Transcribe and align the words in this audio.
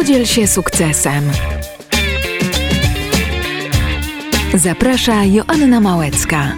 Podziel 0.00 0.26
się 0.26 0.46
sukcesem. 0.46 1.30
Zaprasza 4.54 5.24
Joanna 5.24 5.80
Małecka. 5.80 6.52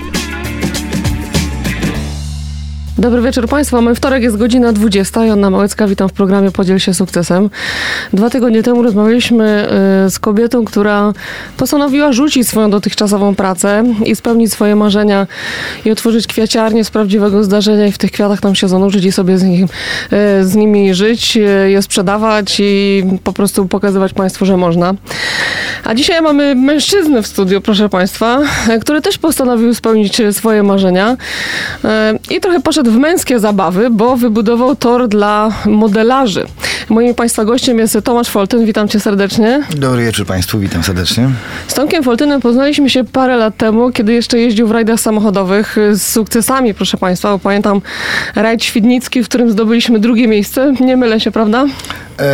Dobry 2.99 3.23
wieczór 3.23 3.49
Państwu. 3.49 3.77
Mamy 3.77 3.95
wtorek, 3.95 4.23
jest 4.23 4.37
godzina 4.37 4.73
20. 4.73 5.25
Joanna 5.25 5.51
Małecka, 5.51 5.87
witam 5.87 6.09
w 6.09 6.13
programie 6.13 6.51
Podziel 6.51 6.79
się 6.79 6.95
sukcesem. 6.95 7.51
Dwa 8.13 8.31
tygodnie 8.31 8.63
temu 8.63 8.83
rozmawialiśmy 8.83 9.69
y, 10.07 10.11
z 10.11 10.19
kobietą, 10.19 10.65
która 10.65 11.13
postanowiła 11.57 12.13
rzucić 12.13 12.49
swoją 12.49 12.71
dotychczasową 12.71 13.35
pracę 13.35 13.85
i 14.05 14.17
spełnić 14.17 14.53
swoje 14.53 14.77
marzenia 14.77 15.27
i 15.85 15.91
otworzyć 15.91 16.27
kwiaciarnię 16.27 16.85
z 16.85 16.91
prawdziwego 16.91 17.45
zdarzenia 17.45 17.87
i 17.87 17.93
w 17.93 17.99
tych 17.99 18.11
kwiatach 18.11 18.41
tam 18.41 18.55
się 18.55 18.69
zanurzyć 18.69 19.05
i 19.05 19.13
sobie 19.13 19.39
z, 19.39 19.43
y, 19.43 19.67
z 20.45 20.55
nimi 20.55 20.95
żyć, 20.95 21.37
y, 21.37 21.71
je 21.71 21.83
sprzedawać 21.83 22.57
i 22.61 23.05
po 23.25 23.33
prostu 23.33 23.67
pokazywać 23.67 24.13
Państwu, 24.13 24.47
że 24.47 24.57
można. 24.57 24.95
A 25.85 25.95
dzisiaj 25.95 26.23
mamy 26.23 26.55
mężczyznę 26.55 27.23
w 27.23 27.27
studiu, 27.27 27.61
proszę 27.61 27.89
Państwa, 27.89 28.39
który 28.81 29.01
też 29.01 29.19
postanowił 29.19 29.75
spełnić 29.75 30.23
swoje 30.33 30.63
marzenia 30.63 31.17
i 32.31 32.41
trochę 32.41 32.61
poszedł 32.61 32.82
w 32.89 32.99
męskie 32.99 33.39
zabawy, 33.41 33.91
bo 33.91 34.17
wybudował 34.17 34.77
tor 34.77 35.09
dla 35.09 35.51
modelarzy. 35.67 36.47
Moim 36.89 37.15
Państwa 37.15 37.45
gościem 37.45 37.79
jest 37.79 37.99
Tomasz 38.05 38.29
Foltyn. 38.29 38.67
Witam 38.67 38.89
Cię 38.89 39.01
serdecznie. 39.01 39.63
Dobry 39.77 40.05
wieczór 40.05 40.27
Państwu, 40.27 40.59
witam 40.59 40.83
serdecznie. 40.83 41.29
Z 41.69 41.75
Tomkiem 41.75 42.03
Foltynem 42.03 42.41
poznaliśmy 42.41 42.91
się 42.91 43.05
parę 43.05 43.37
lat 43.37 43.57
temu, 43.57 43.91
kiedy 43.91 44.13
jeszcze 44.13 44.39
jeździł 44.39 44.67
w 44.67 44.71
rajdach 44.71 45.01
samochodowych 45.01 45.77
z 45.93 46.03
sukcesami, 46.03 46.75
proszę 46.75 46.97
Państwa. 46.97 47.33
Bo 47.33 47.39
pamiętam 47.39 47.81
rajd 48.35 48.65
Świdnicki, 48.65 49.23
w 49.23 49.29
którym 49.29 49.51
zdobyliśmy 49.51 49.99
drugie 49.99 50.29
miejsce. 50.29 50.75
Nie 50.81 50.97
mylę 50.97 51.21
się, 51.21 51.31
prawda? 51.31 51.67
E, 52.21 52.27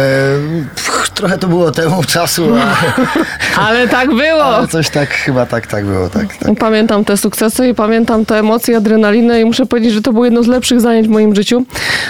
trochę 1.15 1.39
to 1.39 1.49
było 1.49 1.71
temu 1.71 2.05
czasu, 2.05 2.49
a, 2.57 2.77
ale 3.67 3.89
tak 3.89 4.09
było. 4.09 4.45
Ale 4.45 4.69
coś 4.69 4.91
tak, 4.91 5.09
chyba 5.09 5.47
tak, 5.47 5.67
tak 5.67 5.85
było. 5.85 6.09
Tak, 6.09 6.37
tak. 6.37 6.59
Pamiętam 6.59 7.05
te 7.05 7.17
sukcesy 7.17 7.69
i 7.69 7.75
pamiętam 7.75 8.25
te 8.27 8.39
emocje, 8.39 8.77
adrenalinę 8.77 9.41
i 9.41 9.45
muszę 9.45 9.67
powiedzieć, 9.67 9.93
że 9.93 10.03
to 10.03 10.13
było 10.13 10.27
jedno 10.39 10.53
z 10.53 10.55
lepszych 10.55 10.81
zajęć 10.81 11.09
w 11.09 11.11
moim 11.11 11.35
życiu. 11.35 11.65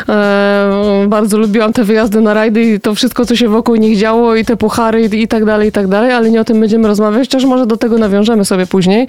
E, 0.09 1.07
bardzo 1.09 1.39
lubiłam 1.39 1.73
te 1.73 1.85
wyjazdy 1.85 2.21
na 2.21 2.35
rajdy 2.35 2.63
i 2.63 2.81
to 2.81 2.95
wszystko, 2.95 3.27
co 3.27 3.37
się 3.37 3.49
wokół 3.49 3.77
nich 3.77 3.99
działo 3.99 4.37
i 4.37 4.45
te 4.45 4.57
puchary 4.57 5.03
i, 5.03 5.23
i 5.23 5.29
tak 5.29 5.45
dalej, 5.45 5.69
i 5.69 5.73
tak 5.73 5.89
dalej, 5.89 6.13
ale 6.13 6.31
nie 6.31 6.41
o 6.41 6.45
tym 6.45 6.61
będziemy 6.61 6.89
rozmawiać, 6.89 7.29
chociaż 7.29 7.45
może 7.45 7.67
do 7.67 7.77
tego 7.77 7.99
nawiążemy 7.99 8.45
sobie 8.45 8.67
później. 8.67 9.07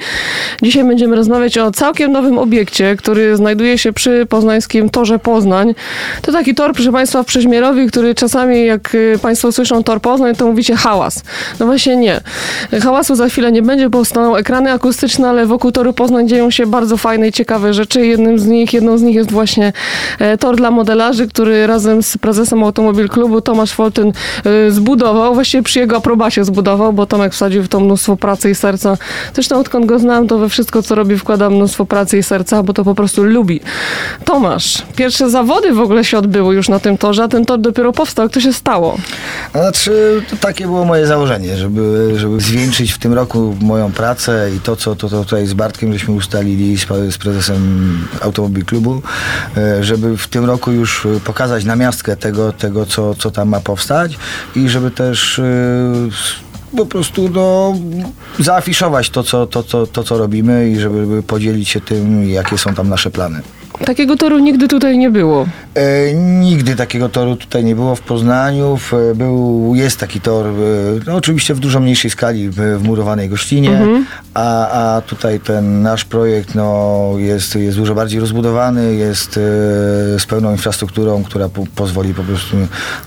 Dzisiaj 0.62 0.84
będziemy 0.84 1.16
rozmawiać 1.16 1.58
o 1.58 1.72
całkiem 1.72 2.12
nowym 2.12 2.38
obiekcie, 2.38 2.96
który 2.96 3.38
znajduje 3.38 3.78
się 3.78 3.94
przy 3.94 4.26
poznańskim 4.30 4.90
Torze 4.90 5.20
Poznań. 5.20 5.76
To 6.22 6.32
taki 6.32 6.56
tor, 6.56 6.74
proszę 6.74 6.92
Państwa, 6.92 7.24
w 7.24 7.26
Przeźmierowi, 7.26 7.88
który 7.88 8.16
czasami 8.16 8.66
jak 8.66 8.96
y, 8.96 9.20
Państwo 9.22 9.52
słyszą 9.52 9.84
tor 9.84 10.02
Poznań, 10.02 10.36
to 10.36 10.48
mówicie 10.48 10.76
hałas. 10.76 11.24
No 11.60 11.66
właśnie 11.66 11.96
nie. 11.96 12.22
Hałasu 12.82 13.16
za 13.16 13.30
chwilę 13.30 13.52
nie 13.52 13.62
będzie, 13.62 13.90
bo 13.90 14.06
staną 14.06 14.36
ekrany 14.36 14.72
akustyczne, 14.72 15.30
ale 15.30 15.46
wokół 15.46 15.72
toru 15.72 15.94
Poznań 15.94 16.28
dzieją 16.28 16.52
się 16.52 16.66
bardzo 16.66 16.98
fajne 16.98 17.28
i 17.28 17.32
ciekawe 17.32 17.74
rzeczy. 17.74 18.06
Jednym 18.06 18.40
z 18.40 18.46
nich, 18.46 18.74
jedną 18.74 18.98
z 18.98 19.02
nich 19.02 19.09
jest 19.14 19.32
właśnie 19.32 19.74
e, 20.20 20.38
tor 20.38 20.56
dla 20.56 20.72
modelarzy, 20.72 21.28
który 21.28 21.68
razem 21.68 22.04
z 22.04 22.18
prezesem 22.18 22.64
Automobil 22.64 23.10
Klubu 23.10 23.42
Tomasz 23.42 23.72
Foltyn 23.72 24.12
e, 24.46 24.72
zbudował. 24.72 25.34
Właściwie 25.34 25.64
przy 25.64 25.80
jego 25.80 25.98
aprobacie 25.98 26.46
zbudował, 26.46 26.94
bo 26.94 27.06
Tomek 27.06 27.34
wsadził 27.34 27.64
w 27.64 27.68
to 27.68 27.80
mnóstwo 27.80 28.18
pracy 28.18 28.50
i 28.50 28.56
serca. 28.56 28.98
Zresztą 29.34 29.60
odkąd 29.60 29.86
go 29.86 30.00
znam, 30.00 30.28
to 30.28 30.38
we 30.38 30.50
wszystko, 30.50 30.84
co 30.84 30.96
robi, 30.96 31.18
wkłada 31.18 31.50
mnóstwo 31.50 31.86
pracy 31.86 32.18
i 32.18 32.24
serca, 32.24 32.64
bo 32.64 32.74
to 32.74 32.84
po 32.84 32.96
prostu 32.96 33.24
lubi. 33.24 33.60
Tomasz, 34.26 34.84
pierwsze 34.96 35.30
zawody 35.30 35.74
w 35.74 35.80
ogóle 35.80 36.04
się 36.04 36.18
odbyły 36.18 36.56
już 36.56 36.70
na 36.70 36.80
tym 36.80 36.98
torze, 36.98 37.24
a 37.24 37.28
ten 37.28 37.46
tor 37.46 37.60
dopiero 37.60 37.94
powstał. 37.94 38.30
Kto 38.30 38.40
się 38.40 38.54
stało? 38.54 38.98
Znaczy, 39.52 40.22
to 40.30 40.36
takie 40.36 40.66
było 40.66 40.86
moje 40.86 41.08
założenie, 41.08 41.58
żeby, 41.58 42.14
żeby 42.16 42.42
zwieńczyć 42.42 42.92
w 42.92 42.98
tym 42.98 43.14
roku 43.14 43.56
moją 43.62 43.92
pracę 43.92 44.50
i 44.58 44.60
to, 44.60 44.76
co 44.76 44.96
to, 44.96 45.10
to 45.10 45.24
tutaj 45.24 45.48
z 45.48 45.54
Bartkiem 45.54 45.94
żeśmy 45.94 46.14
ustalili 46.14 46.78
z, 46.78 46.88
z 47.10 47.18
prezesem 47.18 47.98
Automobil 48.22 48.66
Klubu, 48.66 48.99
e, 49.58 49.84
żeby 49.84 50.18
w 50.18 50.28
tym 50.28 50.46
roku 50.46 50.72
już 50.72 51.08
pokazać 51.24 51.66
namiastkę 51.66 52.18
tego, 52.18 52.52
tego 52.52 52.86
co, 52.86 53.16
co 53.16 53.32
tam 53.32 53.50
ma 53.50 53.60
powstać 53.60 54.18
i 54.56 54.70
żeby 54.70 54.92
też 54.92 55.40
e, 55.40 55.44
po 56.78 56.86
prostu 56.86 57.30
no, 57.30 57.76
zaafiszować 58.40 59.10
to 59.10 59.24
co, 59.24 59.48
to, 59.48 59.64
to, 59.64 59.88
to, 59.88 60.04
co 60.04 60.18
robimy 60.18 60.70
i 60.70 60.80
żeby 60.80 61.24
podzielić 61.24 61.70
się 61.70 61.82
tym, 61.82 62.30
jakie 62.30 62.58
są 62.58 62.74
tam 62.76 62.90
nasze 62.90 63.12
plany. 63.12 63.42
Takiego 63.86 64.16
toru 64.16 64.40
nigdy 64.40 64.68
tutaj 64.68 64.98
nie 64.98 65.10
było. 65.10 65.46
E, 65.76 66.14
nigdy 66.14 66.76
takiego 66.76 67.10
toru 67.10 67.36
tutaj 67.36 67.64
nie 67.64 67.76
było 67.76 67.96
w 67.96 68.02
Poznaniu. 68.02 68.78
E, 69.12 69.16
był, 69.16 69.72
jest 69.76 70.00
taki 70.00 70.22
tor, 70.22 70.46
e, 70.48 70.52
no 71.08 71.16
oczywiście 71.16 71.54
w 71.54 71.60
dużo 71.60 71.80
mniejszej 71.80 72.12
skali 72.12 72.50
w, 72.50 72.56
w 72.56 72.84
murowanej 72.84 73.30
gościnie, 73.30 73.70
mhm. 73.70 74.06
a, 74.34 74.96
a 74.96 75.02
tutaj 75.02 75.40
ten 75.40 75.82
nasz 75.82 76.06
projekt 76.06 76.56
no, 76.56 77.14
jest, 77.18 77.56
jest 77.56 77.78
dużo 77.78 77.96
bardziej 77.96 78.20
rozbudowany, 78.20 78.96
jest 78.96 79.38
e, 79.38 79.40
z 80.20 80.26
pełną 80.28 80.52
infrastrukturą, 80.52 81.24
która 81.24 81.50
po, 81.50 81.64
pozwoli 81.76 82.14
po 82.14 82.24
prostu 82.24 82.58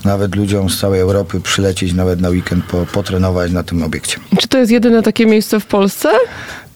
nawet 0.05 0.35
ludziom 0.35 0.69
z 0.69 0.79
całej 0.79 1.01
Europy 1.01 1.41
przylecieć 1.41 1.93
nawet 1.93 2.21
na 2.21 2.29
weekend, 2.29 2.65
po, 2.65 2.85
potrenować 2.85 3.51
na 3.51 3.63
tym 3.63 3.83
obiekcie. 3.83 4.17
Czy 4.39 4.47
to 4.47 4.57
jest 4.57 4.71
jedyne 4.71 5.03
takie 5.03 5.25
miejsce 5.25 5.59
w 5.59 5.65
Polsce? 5.65 6.09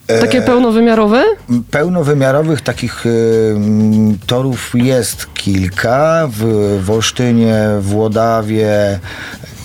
Takie 0.07 0.41
pełnowymiarowe? 0.41 1.23
Pełnowymiarowych 1.71 2.61
takich 2.61 3.05
y, 3.05 3.55
torów 4.27 4.71
jest 4.73 5.33
kilka. 5.33 6.27
W, 6.31 6.43
w 6.83 6.91
Olsztynie, 6.91 7.57
w 7.79 7.95
Łodawie 7.95 8.99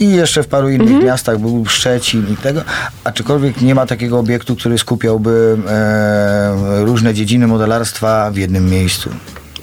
i 0.00 0.12
jeszcze 0.12 0.42
w 0.42 0.48
paru 0.48 0.69
innych 0.69 0.88
mhm. 0.88 1.04
miastach, 1.06 1.38
był 1.38 1.66
Szczecin 1.66 2.26
i 2.32 2.36
tego, 2.36 2.62
aczkolwiek 3.04 3.60
nie 3.60 3.75
ma 3.75 3.86
takiego 3.86 4.19
obiektu, 4.19 4.56
który 4.56 4.78
skupiałby 4.78 5.56
e, 5.69 6.84
różne 6.84 7.14
dziedziny 7.14 7.47
modelarstwa 7.47 8.31
w 8.31 8.36
jednym 8.36 8.70
miejscu. 8.70 9.10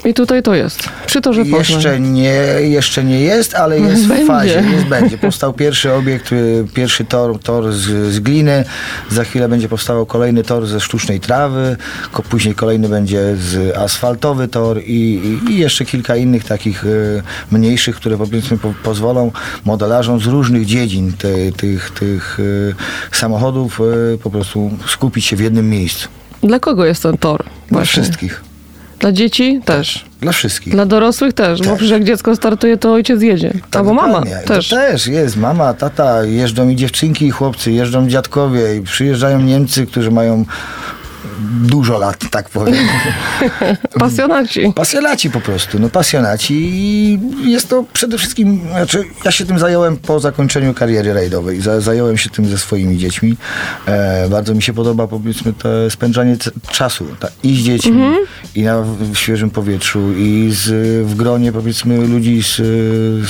I 0.05 0.13
tutaj 0.13 0.43
to 0.43 0.55
jest. 0.55 0.89
Przy 1.05 1.21
torze 1.21 1.45
Poznań. 1.45 1.59
Jeszcze 1.59 1.99
nie, 1.99 2.33
jeszcze 2.61 3.03
nie 3.03 3.19
jest, 3.19 3.55
ale 3.55 3.79
jest 3.79 4.07
będzie. 4.07 4.23
w 4.23 4.27
fazie. 4.27 4.63
Jest, 4.71 4.85
będzie. 4.85 5.17
Powstał 5.17 5.53
pierwszy 5.53 5.93
obiekt, 5.93 6.31
y, 6.31 6.65
pierwszy 6.73 7.05
tor, 7.05 7.39
tor 7.39 7.73
z, 7.73 8.13
z 8.13 8.19
gliny. 8.19 8.63
Za 9.09 9.23
chwilę 9.23 9.49
będzie 9.49 9.69
powstawał 9.69 10.05
kolejny 10.05 10.43
tor 10.43 10.67
ze 10.67 10.79
sztucznej 10.79 11.19
trawy. 11.19 11.77
Później 12.29 12.55
kolejny 12.55 12.89
będzie 12.89 13.35
z 13.35 13.77
asfaltowy 13.77 14.47
tor 14.47 14.81
i, 14.85 15.21
i, 15.49 15.57
jeszcze 15.57 15.85
kilka 15.85 16.15
innych 16.15 16.43
takich 16.43 16.85
y, 16.85 17.23
mniejszych, 17.51 17.95
które 17.95 18.17
powiedzmy 18.17 18.57
po, 18.57 18.73
pozwolą 18.83 19.31
modelarzom 19.65 20.19
z 20.19 20.25
różnych 20.25 20.65
dziedzin 20.65 21.13
te, 21.13 21.51
tych, 21.51 21.91
tych 21.91 22.39
y, 22.39 22.75
samochodów 23.11 23.79
po 24.23 24.29
prostu 24.29 24.71
skupić 24.87 25.25
się 25.25 25.35
w 25.35 25.39
jednym 25.39 25.69
miejscu. 25.69 26.09
Dla 26.43 26.59
kogo 26.59 26.85
jest 26.85 27.03
ten 27.03 27.17
tor? 27.17 27.43
Dla 27.71 27.85
wszystkich. 27.85 28.48
Dla 28.99 29.11
dzieci 29.11 29.61
też. 29.65 30.05
Dla 30.21 30.31
wszystkich. 30.31 30.73
Dla 30.73 30.85
dorosłych 30.85 31.33
też, 31.33 31.59
też. 31.59 31.67
bo 31.67 31.75
przecież 31.75 31.91
jak 31.91 32.03
dziecko 32.03 32.35
startuje, 32.35 32.77
to 32.77 32.93
ojciec 32.93 33.21
jedzie. 33.21 33.53
Tak, 33.53 33.79
Albo 33.79 33.93
mama 33.93 34.21
też. 34.45 34.69
To 34.69 34.75
też 34.75 35.07
jest. 35.07 35.37
Mama, 35.37 35.73
tata, 35.73 36.23
jeżdżą 36.23 36.69
i 36.69 36.75
dziewczynki 36.75 37.25
i 37.25 37.31
chłopcy, 37.31 37.71
jeżdżą 37.71 38.07
dziadkowie 38.07 38.75
i 38.75 38.81
przyjeżdżają 38.81 39.41
Niemcy, 39.41 39.85
którzy 39.85 40.11
mają 40.11 40.45
dużo 41.61 41.97
lat, 41.97 42.19
tak 42.31 42.49
powiem. 42.49 42.87
pasjonaci. 43.99 44.73
Pasjonaci 44.75 45.29
po 45.29 45.41
prostu, 45.41 45.79
no 45.79 45.89
pasjonaci 45.89 46.53
i 46.53 47.19
jest 47.51 47.69
to 47.69 47.85
przede 47.93 48.17
wszystkim, 48.17 48.61
znaczy 48.71 49.03
ja 49.25 49.31
się 49.31 49.45
tym 49.45 49.59
zająłem 49.59 49.97
po 49.97 50.19
zakończeniu 50.19 50.73
kariery 50.73 51.13
rajdowej, 51.13 51.61
zająłem 51.79 52.17
się 52.17 52.29
tym 52.29 52.45
ze 52.45 52.57
swoimi 52.57 52.97
dziećmi. 52.97 53.37
E, 53.85 54.29
bardzo 54.29 54.55
mi 54.55 54.61
się 54.61 54.73
podoba 54.73 55.07
powiedzmy 55.07 55.53
to 55.53 55.89
spędzanie 55.89 56.37
czasu 56.71 57.05
ta, 57.19 57.27
i 57.43 57.55
z 57.55 57.59
dziećmi 57.59 57.91
mhm. 57.91 58.25
i 58.55 58.63
na 58.63 58.81
w 58.81 59.15
świeżym 59.15 59.49
powietrzu 59.49 60.13
i 60.17 60.49
z, 60.53 60.67
w 61.07 61.15
gronie 61.15 61.51
powiedzmy 61.51 62.07
ludzi 62.07 62.43
z, 62.43 62.55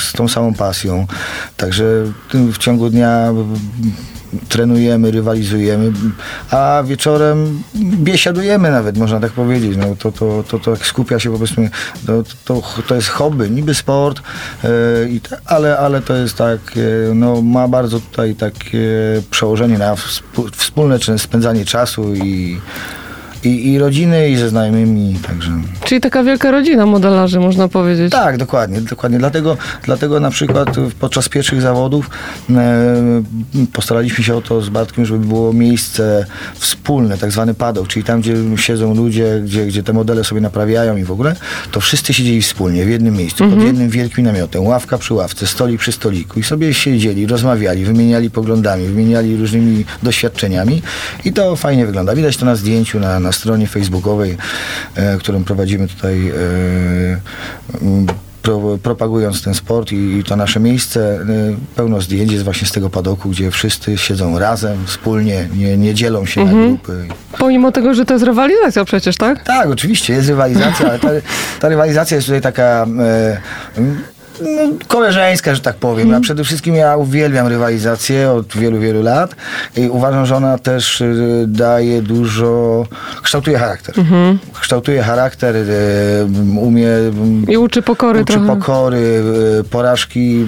z 0.00 0.12
tą 0.12 0.28
samą 0.28 0.54
pasją. 0.54 1.06
Także 1.56 1.84
w 2.32 2.58
ciągu 2.58 2.90
dnia 2.90 3.32
trenujemy, 4.48 5.10
rywalizujemy, 5.10 5.92
a 6.50 6.82
wieczorem 6.86 7.62
biesiadujemy 7.76 8.70
nawet, 8.70 8.98
można 8.98 9.20
tak 9.20 9.32
powiedzieć. 9.32 9.76
No, 9.76 9.96
to, 9.98 10.12
to, 10.12 10.44
to, 10.48 10.58
to 10.58 10.76
skupia 10.76 11.18
się 11.18 11.32
powiedzmy, 11.32 11.70
to, 12.06 12.22
to, 12.44 12.62
to 12.88 12.94
jest 12.94 13.08
hobby, 13.08 13.50
niby 13.50 13.74
sport, 13.74 14.22
yy, 14.64 14.70
ale, 15.46 15.78
ale 15.78 16.02
to 16.02 16.16
jest 16.16 16.36
tak, 16.36 16.76
yy, 16.76 17.12
no, 17.14 17.42
ma 17.42 17.68
bardzo 17.68 18.00
tutaj 18.00 18.34
takie 18.34 18.88
przełożenie 19.30 19.78
na 19.78 19.96
wspólne 20.52 20.98
spędzanie 21.18 21.64
czasu 21.64 22.14
i 22.14 22.60
i, 23.44 23.72
i 23.72 23.78
rodziny, 23.78 24.30
i 24.30 24.36
ze 24.36 24.48
znajomymi, 24.48 25.18
także... 25.26 25.50
Czyli 25.84 26.00
taka 26.00 26.22
wielka 26.22 26.50
rodzina 26.50 26.86
modelarzy, 26.86 27.40
można 27.40 27.68
powiedzieć. 27.68 28.12
Tak, 28.12 28.36
dokładnie, 28.36 28.80
dokładnie. 28.80 29.18
Dlatego, 29.18 29.56
dlatego 29.84 30.20
na 30.20 30.30
przykład 30.30 30.68
podczas 31.00 31.28
pierwszych 31.28 31.60
zawodów 31.60 32.10
e, 32.50 33.22
postaraliśmy 33.72 34.24
się 34.24 34.36
o 34.36 34.40
to 34.40 34.62
z 34.62 34.68
Bartkiem, 34.68 35.06
żeby 35.06 35.26
było 35.26 35.52
miejsce 35.52 36.26
wspólne, 36.54 37.18
tak 37.18 37.32
zwany 37.32 37.54
padok, 37.54 37.88
czyli 37.88 38.04
tam, 38.04 38.20
gdzie 38.20 38.34
siedzą 38.56 38.94
ludzie, 38.94 39.40
gdzie, 39.44 39.66
gdzie 39.66 39.82
te 39.82 39.92
modele 39.92 40.24
sobie 40.24 40.40
naprawiają 40.40 40.96
i 40.96 41.04
w 41.04 41.10
ogóle, 41.10 41.36
to 41.70 41.80
wszyscy 41.80 42.14
siedzieli 42.14 42.42
wspólnie 42.42 42.84
w 42.84 42.88
jednym 42.88 43.16
miejscu, 43.16 43.50
pod 43.50 43.62
jednym 43.62 43.90
wielkim 43.90 44.24
namiotem, 44.24 44.66
ławka 44.66 44.98
przy 44.98 45.14
ławce, 45.14 45.46
stolik 45.46 45.80
przy 45.80 45.92
stoliku 45.92 46.40
i 46.40 46.42
sobie 46.42 46.74
siedzieli, 46.74 47.26
rozmawiali, 47.26 47.84
wymieniali 47.84 48.30
poglądami, 48.30 48.86
wymieniali 48.86 49.36
różnymi 49.36 49.84
doświadczeniami 50.02 50.82
i 51.24 51.32
to 51.32 51.56
fajnie 51.56 51.86
wygląda. 51.86 52.14
Widać 52.14 52.36
to 52.36 52.46
na 52.46 52.56
zdjęciu 52.56 53.00
na, 53.00 53.20
na 53.20 53.29
stronie 53.32 53.66
facebookowej, 53.66 54.36
e, 54.94 55.18
którą 55.18 55.44
prowadzimy 55.44 55.88
tutaj 55.88 56.28
e, 56.28 56.32
propagując 58.82 59.42
ten 59.42 59.54
sport 59.54 59.92
i, 59.92 60.24
to 60.26 60.36
nasze 60.36 60.60
miejsce. 60.60 61.20
Y, 61.20 61.56
pełno 61.76 62.00
zdjęć 62.00 62.32
jest 62.32 62.44
właśnie 62.44 62.68
z 62.68 62.72
tego 62.72 62.90
padoku, 62.90 63.28
gdzie 63.28 63.50
wszyscy 63.50 63.98
siedzą 63.98 64.38
razem, 64.38 64.86
wspólnie, 64.86 65.48
nie, 65.54 65.76
nie 65.76 65.94
dzielą 65.94 66.26
się 66.26 66.44
na 66.44 66.52
grupy. 66.52 67.08
Pomimo 67.38 67.72
tego, 67.72 67.94
że 67.94 68.04
to 68.04 68.14
jest 68.14 68.26
rywalizacja 68.26 68.84
przecież, 68.84 69.16
tak? 69.16 69.44
Tak, 69.44 69.68
oczywiście 69.68 70.12
jest 70.12 70.28
rywalizacja, 70.28 70.88
ale 70.88 70.98
ta, 70.98 71.08
ta 71.60 71.68
rywalizacja 71.68 72.14
jest 72.14 72.26
tutaj 72.26 72.40
taka 72.40 72.86
e, 72.98 73.40
no, 74.42 74.72
koleżeńska, 74.88 75.54
że 75.54 75.60
tak 75.60 75.76
powiem. 75.76 76.14
A 76.14 76.20
przede 76.20 76.44
wszystkim 76.44 76.74
ja 76.74 76.96
uwielbiam 76.96 77.46
rywalizację 77.46 78.30
od 78.30 78.56
wielu, 78.56 78.78
wielu 78.80 79.02
lat 79.02 79.34
i 79.76 79.88
uważam, 79.88 80.26
że 80.26 80.36
ona 80.36 80.58
też 80.58 81.00
y, 81.00 81.44
daje 81.48 82.02
dużo, 82.02 82.86
kształtuje 83.22 83.58
charakter. 83.58 83.94
Kształtuje 84.60 85.02
charakter, 85.02 85.56
y, 85.56 85.66
umie... 86.60 86.86
I 87.48 87.56
uczy 87.56 87.82
pokory 87.82 88.20
uczy 88.20 88.32
trochę. 88.32 88.46
pokory, 88.46 89.22
y, 89.60 89.64
porażki 89.64 90.46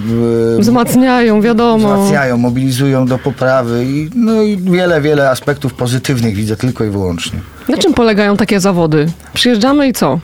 Wzmacniają, 0.59 1.41
wiadomo. 1.41 1.95
wzmacniają, 1.95 2.37
mobilizują 2.37 3.05
do 3.05 3.17
poprawy 3.17 3.85
i, 3.85 4.09
no 4.15 4.41
i 4.41 4.57
wiele, 4.57 5.01
wiele 5.01 5.29
aspektów 5.29 5.73
pozytywnych 5.73 6.35
widzę 6.35 6.55
tylko 6.55 6.83
i 6.85 6.89
wyłącznie. 6.89 7.39
Na 7.69 7.77
czym 7.77 7.93
polegają 7.93 8.37
takie 8.37 8.59
zawody? 8.59 9.05
Przyjeżdżamy 9.33 9.87
i 9.87 9.93
co? 9.93 10.19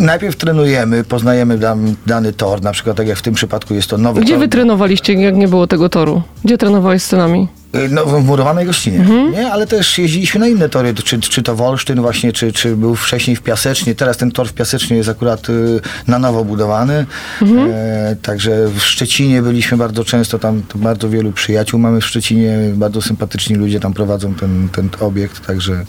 Najpierw 0.00 0.36
trenujemy, 0.36 1.04
poznajemy 1.04 1.58
dan, 1.58 1.94
dany 2.06 2.32
tor, 2.32 2.62
na 2.62 2.72
przykład 2.72 2.96
tak 2.96 3.06
jak 3.08 3.18
w 3.18 3.22
tym 3.22 3.34
przypadku 3.34 3.74
jest 3.74 3.90
to 3.90 3.98
nowy 3.98 4.20
Gdzie 4.20 4.32
tor. 4.32 4.40
wy 4.40 4.48
trenowaliście, 4.48 5.12
jak 5.12 5.36
nie 5.36 5.48
było 5.48 5.66
tego 5.66 5.88
toru? 5.88 6.22
Gdzie 6.44 6.58
trenowałeś 6.58 7.02
z 7.02 7.06
synami? 7.06 7.48
Y, 7.76 7.88
No, 7.88 8.06
w 8.06 8.24
murowanej 8.24 8.66
gościnie, 8.66 9.06
nie? 9.32 9.52
Ale 9.52 9.66
też 9.66 9.98
jeździliśmy 9.98 10.40
na 10.40 10.48
inne 10.48 10.68
tory, 10.68 10.94
czy, 10.94 11.20
czy 11.20 11.42
to 11.42 11.56
Wolsztyn 11.56 12.00
właśnie, 12.00 12.32
czy, 12.32 12.52
czy 12.52 12.76
był 12.76 12.94
wcześniej 12.96 13.36
w 13.36 13.42
Piasecznie. 13.42 13.94
Teraz 13.94 14.16
ten 14.16 14.30
tor 14.30 14.48
w 14.48 14.52
Piasecznie 14.52 14.96
jest 14.96 15.08
akurat 15.08 15.48
y, 15.48 15.80
na 16.08 16.18
nowo 16.18 16.44
budowany. 16.44 17.06
E, 17.42 18.16
także 18.22 18.68
w 18.68 18.80
Szczecinie 18.80 19.42
byliśmy 19.42 19.76
bardzo 19.76 20.04
często, 20.04 20.38
tam 20.38 20.62
bardzo 20.74 21.08
wielu 21.08 21.32
przyjaciół 21.32 21.80
mamy 21.80 22.00
w 22.00 22.06
Szczecinie, 22.06 22.58
bardzo 22.74 23.02
sympatyczni 23.02 23.56
ludzie 23.56 23.80
tam 23.80 23.92
prowadzą 23.92 24.34
ten, 24.34 24.68
ten 24.72 24.88
obiekt, 25.00 25.46
także, 25.46 25.84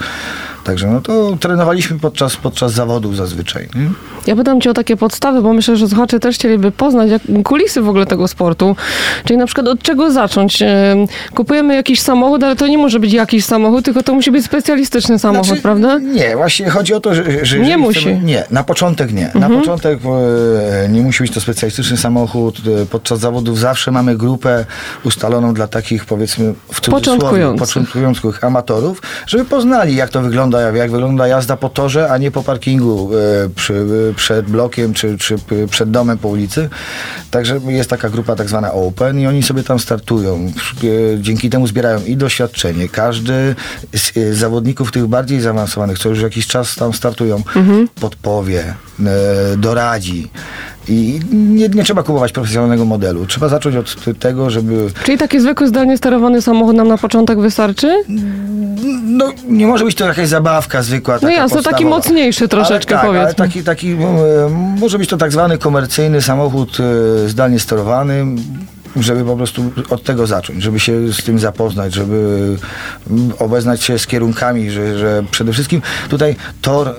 także 0.63 0.87
no 0.87 1.01
to 1.01 1.37
trenowaliśmy 1.39 1.99
podczas, 1.99 2.35
podczas 2.35 2.73
zawodów 2.73 3.15
zazwyczaj. 3.17 3.67
Nie? 3.75 3.89
Ja 4.27 4.35
pytam 4.35 4.61
cię 4.61 4.69
o 4.69 4.73
takie 4.73 4.97
podstawy, 4.97 5.41
bo 5.41 5.53
myślę, 5.53 5.77
że 5.77 5.87
słuchacze 5.87 6.19
też 6.19 6.35
chcieliby 6.35 6.71
poznać 6.71 7.09
jak, 7.11 7.21
kulisy 7.43 7.81
w 7.81 7.89
ogóle 7.89 8.05
tego 8.05 8.27
sportu. 8.27 8.75
Czyli 9.25 9.37
na 9.37 9.45
przykład 9.45 9.67
od 9.67 9.81
czego 9.81 10.11
zacząć? 10.11 10.61
Em, 10.61 10.69
Kupujemy 11.73 11.79
jakiś 11.79 12.01
samochód, 12.01 12.43
ale 12.43 12.55
to 12.55 12.67
nie 12.67 12.77
może 12.77 12.99
być 12.99 13.13
jakiś 13.13 13.45
samochód, 13.45 13.85
tylko 13.85 14.03
to 14.03 14.13
musi 14.13 14.31
być 14.31 14.45
specjalistyczny 14.45 15.19
samochód, 15.19 15.47
Znaczy, 15.47 15.61
prawda? 15.61 15.97
Nie, 15.99 16.35
właśnie 16.35 16.69
chodzi 16.69 16.93
o 16.93 16.99
to, 16.99 17.15
że... 17.15 17.45
że 17.45 17.59
Nie 17.59 17.77
musi. 17.77 17.99
Chcemy, 17.99 18.19
nie, 18.23 18.43
na 18.51 18.63
początek 18.63 19.13
nie. 19.13 19.31
Na 19.35 19.49
początek 19.49 19.99
e, 20.85 20.89
nie 20.89 21.01
musi 21.01 21.23
być 21.23 21.31
to 21.31 21.41
specjalistyczny 21.41 21.97
samochód. 21.97 22.57
E, 22.81 22.85
Podczas 22.85 23.19
zawodów 23.19 23.59
zawsze 23.59 23.91
mamy 23.91 24.17
grupę 24.17 24.65
ustaloną 25.05 25.53
dla 25.53 25.67
takich, 25.67 26.05
powiedzmy, 26.05 26.53
w 26.71 26.75
cudzysłowie, 26.81 27.05
Początkujących. 27.05 27.67
początkujących 27.67 28.43
amatorów, 28.43 29.01
żeby 29.27 29.45
poznali, 29.45 29.95
jak 29.95 30.09
to 30.09 30.21
wygląda, 30.21 30.61
jak 30.61 30.91
wygląda 30.91 31.27
jazda 31.27 31.57
po 31.57 31.69
torze, 31.69 32.11
a 32.11 32.17
nie 32.17 32.31
po 32.31 32.43
parkingu 32.43 33.09
e, 33.45 33.49
przy, 33.49 33.73
e, 34.11 34.13
przed 34.13 34.45
blokiem, 34.45 34.93
czy, 34.93 35.17
czy 35.17 35.35
przed 35.69 35.91
domem 35.91 36.17
po 36.17 36.27
ulicy. 36.27 36.69
Także 37.31 37.59
jest 37.67 37.89
taka 37.89 38.09
grupa 38.09 38.35
tak 38.35 38.49
zwana 38.49 38.73
Open 38.73 39.19
i 39.19 39.27
oni 39.27 39.43
sobie 39.43 39.63
tam 39.63 39.79
startują. 39.79 40.51
Dzięki 41.21 41.49
temu 41.49 41.62
zbierają 41.67 42.05
i 42.05 42.17
doświadczenie. 42.17 42.89
Każdy 42.89 43.55
z 43.95 44.17
e, 44.17 44.33
zawodników 44.33 44.91
tych 44.91 45.07
bardziej 45.07 45.41
zaawansowanych, 45.41 45.99
co 45.99 46.09
już 46.09 46.21
jakiś 46.21 46.47
czas 46.47 46.75
tam 46.75 46.93
startują, 46.93 47.43
podpowie, 47.99 48.73
e, 49.05 49.57
doradzi. 49.57 50.29
I 50.87 51.19
nie, 51.33 51.69
nie 51.69 51.83
trzeba 51.83 52.03
kupować 52.03 52.31
profesjonalnego 52.31 52.85
modelu. 52.85 53.25
Trzeba 53.25 53.49
zacząć 53.49 53.75
od 53.75 54.19
tego, 54.19 54.49
żeby 54.49 54.87
Czyli 55.03 55.17
taki 55.17 55.39
zwykły, 55.39 55.67
zdalnie 55.67 55.97
sterowany 55.97 56.41
samochód 56.41 56.75
nam 56.75 56.87
na 56.87 56.97
początek 56.97 57.39
wystarczy? 57.39 58.03
No, 59.03 59.31
nie 59.47 59.67
może 59.67 59.85
być 59.85 59.95
to 59.95 60.05
jakaś 60.05 60.27
zabawka 60.27 60.83
zwykła. 60.83 61.13
No 61.13 61.19
taka 61.19 61.33
jasne, 61.33 61.57
taki 61.57 61.63
podstawowa. 61.63 61.95
mocniejszy 61.95 62.47
troszeczkę, 62.47 62.99
ale 62.99 63.01
tak, 63.01 63.07
powiedzmy. 63.07 63.25
Ale 63.25 63.35
taki, 63.35 63.63
taki 63.63 63.91
e, 63.91 63.97
może 64.79 64.97
być 64.97 65.09
to 65.09 65.17
tak 65.17 65.31
zwany 65.31 65.57
komercyjny 65.57 66.21
samochód 66.21 66.77
e, 67.25 67.29
zdalnie 67.29 67.59
sterowany, 67.59 68.25
żeby 68.95 69.25
po 69.25 69.35
prostu 69.35 69.71
od 69.89 70.03
tego 70.03 70.27
zacząć, 70.27 70.63
żeby 70.63 70.79
się 70.79 71.13
z 71.13 71.23
tym 71.23 71.39
zapoznać, 71.39 71.93
żeby 71.93 72.49
mm, 73.09 73.31
obeznać 73.39 73.83
się 73.83 73.99
z 73.99 74.07
kierunkami, 74.07 74.71
że, 74.71 74.97
że 74.97 75.23
przede 75.31 75.53
wszystkim 75.53 75.81
tutaj 76.09 76.35
tor 76.61 76.87
e, 76.87 76.93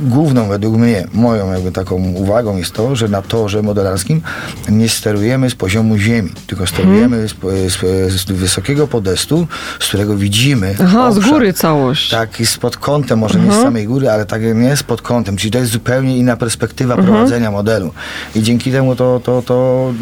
główną 0.00 0.48
według 0.48 0.76
mnie, 0.76 1.06
moją 1.12 1.52
jakby 1.52 1.72
taką 1.72 1.96
uwagą 1.96 2.56
jest 2.56 2.72
to, 2.72 2.96
że 2.96 3.08
na 3.08 3.22
torze 3.22 3.62
modelarskim 3.62 4.20
nie 4.68 4.88
sterujemy 4.88 5.50
z 5.50 5.54
poziomu 5.54 5.98
ziemi, 5.98 6.30
tylko 6.46 6.66
sterujemy 6.66 7.28
z, 7.28 7.34
z, 7.72 8.12
z 8.12 8.24
wysokiego 8.24 8.86
podestu, 8.86 9.46
z 9.80 9.88
którego 9.88 10.16
widzimy 10.16 10.74
Aha, 10.84 11.12
z 11.12 11.16
obszar. 11.16 11.32
góry 11.32 11.52
całość. 11.52 12.10
Tak, 12.10 12.40
i 12.40 12.46
spod 12.46 12.76
kątem, 12.76 13.18
może 13.18 13.40
nie 13.40 13.52
z 13.52 13.62
samej 13.62 13.86
góry, 13.86 14.10
ale 14.10 14.26
tak 14.26 14.42
nie 14.54 14.76
spod 14.76 15.02
kątem, 15.02 15.36
czyli 15.36 15.50
to 15.50 15.58
jest 15.58 15.72
zupełnie 15.72 16.18
inna 16.18 16.36
perspektywa 16.36 16.96
prowadzenia 16.96 17.50
modelu. 17.50 17.90
I 18.34 18.42
dzięki 18.42 18.72
temu 18.72 18.96
to, 18.96 19.20
to, 19.24 19.42
to 19.46 19.92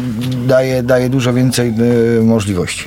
daje, 0.47 0.83
daje 0.83 1.09
dużo 1.09 1.20
więcej 1.29 1.73
y, 2.19 2.23
możliwości. 2.23 2.85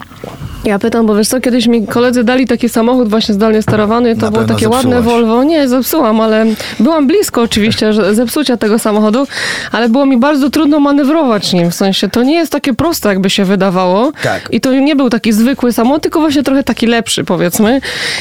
Ja 0.64 0.78
pytam, 0.78 1.06
bo 1.06 1.16
wiesz 1.16 1.28
co, 1.28 1.40
kiedyś 1.40 1.66
mi 1.66 1.86
koledzy 1.86 2.24
dali 2.24 2.46
taki 2.46 2.68
samochód 2.68 3.08
właśnie 3.08 3.34
zdalnie 3.34 3.62
sterowany, 3.62 4.16
to 4.16 4.26
Na 4.26 4.30
było 4.30 4.44
takie 4.44 4.68
ładne 4.68 4.96
zepsułaś. 4.96 5.04
Volvo. 5.04 5.44
Nie, 5.44 5.68
zepsułam, 5.68 6.20
ale 6.20 6.46
byłam 6.80 7.06
blisko 7.06 7.42
oczywiście 7.42 7.92
że 7.92 8.14
zepsucia 8.14 8.56
tego 8.56 8.78
samochodu, 8.78 9.26
ale 9.72 9.88
było 9.88 10.06
mi 10.06 10.16
bardzo 10.16 10.50
trudno 10.50 10.80
manewrować 10.80 11.52
nim, 11.52 11.70
w 11.70 11.74
sensie 11.74 12.08
to 12.08 12.22
nie 12.22 12.34
jest 12.34 12.52
takie 12.52 12.74
proste, 12.74 13.08
jakby 13.08 13.30
się 13.30 13.44
wydawało. 13.44 14.12
Tak. 14.22 14.48
I 14.50 14.60
to 14.60 14.72
nie 14.74 14.96
był 14.96 15.10
taki 15.10 15.32
zwykły 15.32 15.72
samochód, 15.72 16.02
tylko 16.02 16.20
właśnie 16.20 16.42
trochę 16.42 16.62
taki 16.62 16.86
lepszy, 16.86 17.24
powiedzmy. 17.24 17.80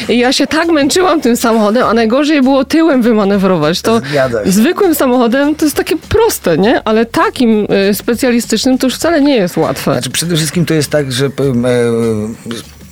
I 0.09 0.17
ja 0.17 0.33
się 0.33 0.47
tak 0.47 0.67
męczyłam 0.67 1.21
tym 1.21 1.37
samochodem, 1.37 1.87
a 1.87 1.93
najgorzej 1.93 2.41
było 2.41 2.65
tyłem 2.65 3.01
wymanewrować. 3.01 3.81
To 3.81 4.01
zwykłym 4.45 4.95
samochodem 4.95 5.55
to 5.55 5.65
jest 5.65 5.77
takie 5.77 5.95
proste, 5.97 6.57
nie? 6.57 6.81
Ale 6.83 7.05
takim 7.05 7.67
y, 7.89 7.93
specjalistycznym 7.93 8.77
to 8.77 8.87
już 8.87 8.95
wcale 8.95 9.21
nie 9.21 9.35
jest 9.35 9.57
łatwe. 9.57 9.99
Znaczy 10.03 10.13
przede 10.13 10.35
wszystkim 10.35 10.65
to 10.65 10.73
jest 10.73 10.89
tak, 10.89 11.11
że 11.11 11.25
em, 11.25 11.65
e, 11.65 11.69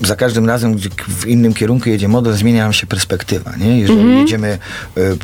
za 0.07 0.15
każdym 0.15 0.47
razem, 0.47 0.75
gdzie 0.75 0.89
w 1.07 1.27
innym 1.27 1.53
kierunku 1.53 1.89
jedzie 1.89 2.07
model, 2.07 2.33
zmienia 2.33 2.63
nam 2.63 2.73
się 2.73 2.87
perspektywa. 2.87 3.51
Nie? 3.55 3.79
Jeżeli 3.79 3.99
Mhm. 3.99 4.19
jedziemy 4.19 4.47
e, 4.47 5.01
e, 5.01 5.15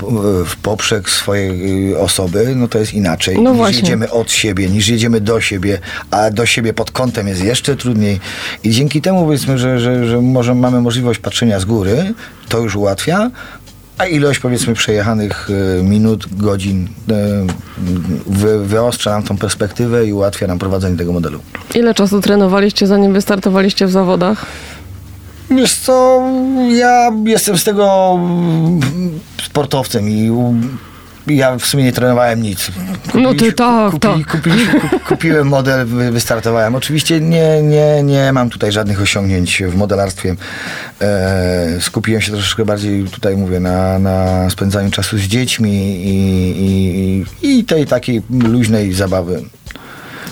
w 0.46 0.56
poprzek 0.62 1.10
swojej 1.10 1.92
e, 1.92 2.00
osoby, 2.00 2.54
no 2.56 2.68
to 2.68 2.80
jest 2.80 2.94
inaczej. 2.94 3.42
No 3.42 3.50
niż 3.50 3.58
właśnie. 3.58 3.80
jedziemy 3.80 4.12
od 4.12 4.32
siebie, 4.32 4.70
niż 4.70 4.88
jedziemy 4.88 5.22
do 5.22 5.42
siebie, 5.42 5.80
a 6.12 6.32
do 6.32 6.46
siebie 6.46 6.74
pod 6.74 6.92
kątem 6.92 7.28
jest 7.28 7.44
jeszcze 7.44 7.76
trudniej. 7.76 8.20
I 8.64 8.72
dzięki 8.72 9.02
temu 9.02 9.26
powiedzmy, 9.26 9.58
że, 9.58 9.80
że, 9.80 10.08
że 10.08 10.22
może 10.22 10.56
mamy 10.56 10.82
możliwość 10.82 11.20
patrzenia 11.20 11.60
z 11.60 11.66
góry, 11.66 12.14
to 12.50 12.60
już 12.60 12.76
ułatwia. 12.76 13.32
A 13.98 14.06
ilość 14.06 14.40
powiedzmy 14.40 14.74
przejechanych 14.74 15.50
e, 15.80 15.84
minut, 15.84 16.26
godzin 16.32 16.88
e, 17.10 17.14
wy, 18.28 18.66
wyostrza 18.66 19.12
nam 19.12 19.24
tą 19.24 19.38
perspektywę 19.38 20.06
i 20.06 20.14
ułatwia 20.14 20.48
nam 20.48 20.60
prowadzenie 20.60 20.98
tego 20.98 21.14
modelu. 21.14 21.40
Ile 21.76 21.94
czasu 21.94 22.22
trenowaliście, 22.22 22.88
zanim 22.88 23.14
wystartowaliście 23.14 23.88
w 23.88 23.92
zawodach? 23.92 24.46
Wiesz 25.52 25.74
co, 25.76 26.24
ja 26.70 27.12
jestem 27.26 27.58
z 27.58 27.64
tego 27.64 28.20
sportowcem 29.44 30.10
i 30.10 30.32
ja 31.30 31.58
w 31.58 31.66
sumie 31.66 31.84
nie 31.84 31.92
trenowałem 31.92 32.42
nic. 32.42 32.72
No 33.14 33.34
ty 33.34 33.54
tak, 33.54 33.92
kupili, 33.92 34.26
tak. 34.26 34.32
kupili, 34.32 34.66
kup, 34.68 35.04
kupiłem 35.08 35.48
model, 35.48 35.86
wy- 35.86 36.12
wystartowałem. 36.12 36.76
Oczywiście 36.76 37.22
nie, 37.22 37.62
nie, 37.62 38.04
nie 38.04 38.34
mam 38.34 38.50
tutaj 38.50 38.72
żadnych 38.72 39.02
osiągnięć 39.02 39.64
w 39.70 39.76
modelarstwie. 39.76 40.36
E, 41.02 41.68
skupiłem 41.82 42.22
się 42.22 42.32
troszeczkę 42.32 42.66
bardziej, 42.66 43.04
tutaj 43.04 43.38
mówię, 43.38 43.60
na, 43.60 44.00
na 44.00 44.50
spędzaniu 44.50 44.92
czasu 44.92 45.18
z 45.18 45.22
dziećmi 45.22 45.72
i, 46.06 47.26
i, 47.42 47.60
i 47.60 47.64
tej 47.66 47.86
takiej 47.86 48.22
luźnej 48.30 48.94
zabawy. 48.94 49.44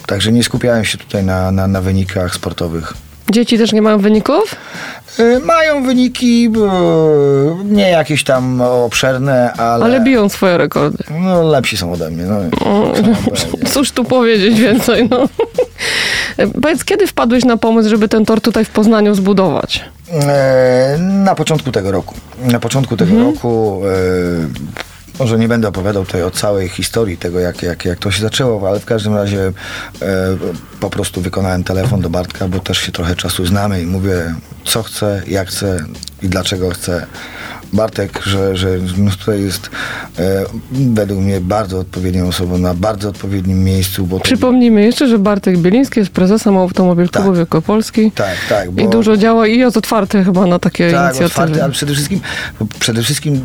Także 0.07 0.31
nie 0.31 0.43
skupiałem 0.43 0.85
się 0.85 0.97
tutaj 0.97 1.23
na, 1.23 1.51
na, 1.51 1.67
na 1.67 1.81
wynikach 1.81 2.35
sportowych. 2.35 2.93
Dzieci 3.31 3.57
też 3.57 3.73
nie 3.73 3.81
mają 3.81 3.97
wyników? 3.97 4.55
Y, 5.19 5.39
Mają 5.39 5.83
wyniki 5.83 6.49
y, 7.61 7.63
nie 7.65 7.89
jakieś 7.89 8.23
tam 8.23 8.61
obszerne, 8.61 9.53
ale, 9.53 9.85
Ale 9.85 10.01
biją 10.01 10.29
swoje 10.29 10.57
rekordy. 10.57 11.03
no, 11.21 11.43
lepsi 11.43 11.77
są 11.77 11.93
ode 11.93 12.09
mnie. 12.11 12.23
No. 12.23 12.39
Cóż 13.71 13.91
tu 13.91 14.03
powiedzieć 14.03 14.59
więcej, 14.59 15.07
no. 15.11 15.27
Powiedz, 16.61 16.83
kiedy 16.85 17.07
wpadłeś 17.07 17.45
na 17.45 17.57
pomysł, 17.57 17.89
żeby 17.89 18.07
ten 18.07 18.25
tor 18.25 18.41
tutaj 18.41 18.65
w 18.65 18.69
Poznaniu 18.69 19.15
zbudować? 19.15 19.85
E, 20.11 20.97
Na 20.99 21.35
początku 21.35 21.71
tego 21.71 21.91
roku. 21.91 22.15
Na 22.51 22.59
początku 22.59 22.97
tego 22.97 23.19
roku. 23.23 23.81
Może 25.19 25.37
nie 25.37 25.47
będę 25.47 25.67
opowiadał 25.67 26.05
tutaj 26.05 26.23
o 26.23 26.31
całej 26.31 26.69
historii 26.69 27.17
tego, 27.17 27.39
jak, 27.39 27.61
jak, 27.61 27.85
jak 27.85 27.99
to 27.99 28.11
się 28.11 28.21
zaczęło, 28.21 28.69
ale 28.69 28.79
w 28.79 28.85
każdym 28.85 29.15
razie 29.15 29.41
e, 29.41 29.53
po 30.79 30.89
prostu 30.89 31.21
wykonałem 31.21 31.63
telefon 31.63 32.01
do 32.01 32.09
Bartka, 32.09 32.47
bo 32.47 32.59
też 32.59 32.77
się 32.77 32.91
trochę 32.91 33.15
czasu 33.15 33.45
znamy 33.45 33.81
i 33.81 33.85
mówię, 33.85 34.35
co 34.65 34.83
chcę, 34.83 35.21
jak 35.27 35.47
chcę 35.47 35.85
i 36.21 36.29
dlaczego 36.29 36.69
chcę. 36.69 37.05
Bartek, 37.75 38.21
że, 38.23 38.57
że 38.57 38.69
no 38.97 39.11
tutaj 39.11 39.41
jest 39.41 39.69
e, 40.19 40.45
według 40.71 41.19
mnie 41.21 41.41
bardzo 41.41 41.79
odpowiednią 41.79 42.27
osobą 42.27 42.57
na 42.57 42.73
bardzo 42.73 43.09
odpowiednim 43.09 43.63
miejscu, 43.63 44.05
bo 44.07 44.17
to, 44.17 44.23
Przypomnijmy 44.23 44.83
jeszcze, 44.85 45.07
że 45.07 45.19
Bartek 45.19 45.57
Bieliński 45.57 45.99
jest 45.99 46.11
prezesem 46.11 46.57
Automobil 46.57 47.09
Klubu 47.09 47.27
Tak. 47.29 47.37
Wielkopolski. 47.37 48.11
tak, 48.11 48.35
tak, 48.49 48.71
bo, 48.71 48.81
I 48.81 48.87
dużo 48.89 49.17
działa 49.17 49.47
i 49.47 49.57
jest 49.57 49.77
otwarty 49.77 50.23
chyba 50.23 50.45
na 50.45 50.59
takie 50.59 50.91
Tak, 50.91 50.99
inicjatywy. 51.01 51.25
otwarty, 51.25 51.63
ale 51.63 51.71
przede 51.73 51.93
wszystkim, 51.93 52.19
przede 52.79 53.01
wszystkim 53.03 53.35
e, 53.35 53.39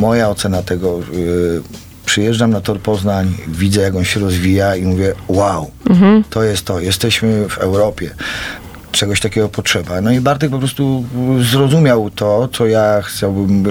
moja 0.00 0.28
ocena 0.28 0.62
tego, 0.62 0.98
e, 0.98 1.02
przyjeżdżam 2.06 2.50
na 2.50 2.60
Tor 2.60 2.80
Poznań, 2.80 3.34
widzę 3.48 3.80
jak 3.80 3.94
on 3.94 4.04
się 4.04 4.20
rozwija 4.20 4.76
i 4.76 4.82
mówię, 4.82 5.12
wow, 5.28 5.70
to 6.30 6.42
jest 6.42 6.64
to, 6.64 6.80
jesteśmy 6.80 7.48
w 7.48 7.58
Europie. 7.58 8.10
Czegoś 8.94 9.20
takiego 9.20 9.48
potrzeba. 9.48 10.00
No 10.00 10.12
i 10.12 10.20
Bartek 10.20 10.50
po 10.50 10.58
prostu 10.58 11.04
zrozumiał 11.40 12.10
to, 12.10 12.48
co 12.52 12.66
ja 12.66 13.02
chciałbym, 13.02 13.64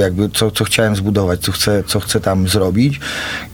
jakby, 0.00 0.28
co, 0.28 0.50
co 0.50 0.64
chciałem 0.64 0.96
zbudować, 0.96 1.40
co 1.40 1.52
chcę, 1.52 1.84
co 1.86 2.00
chcę 2.00 2.20
tam 2.20 2.48
zrobić 2.48 3.00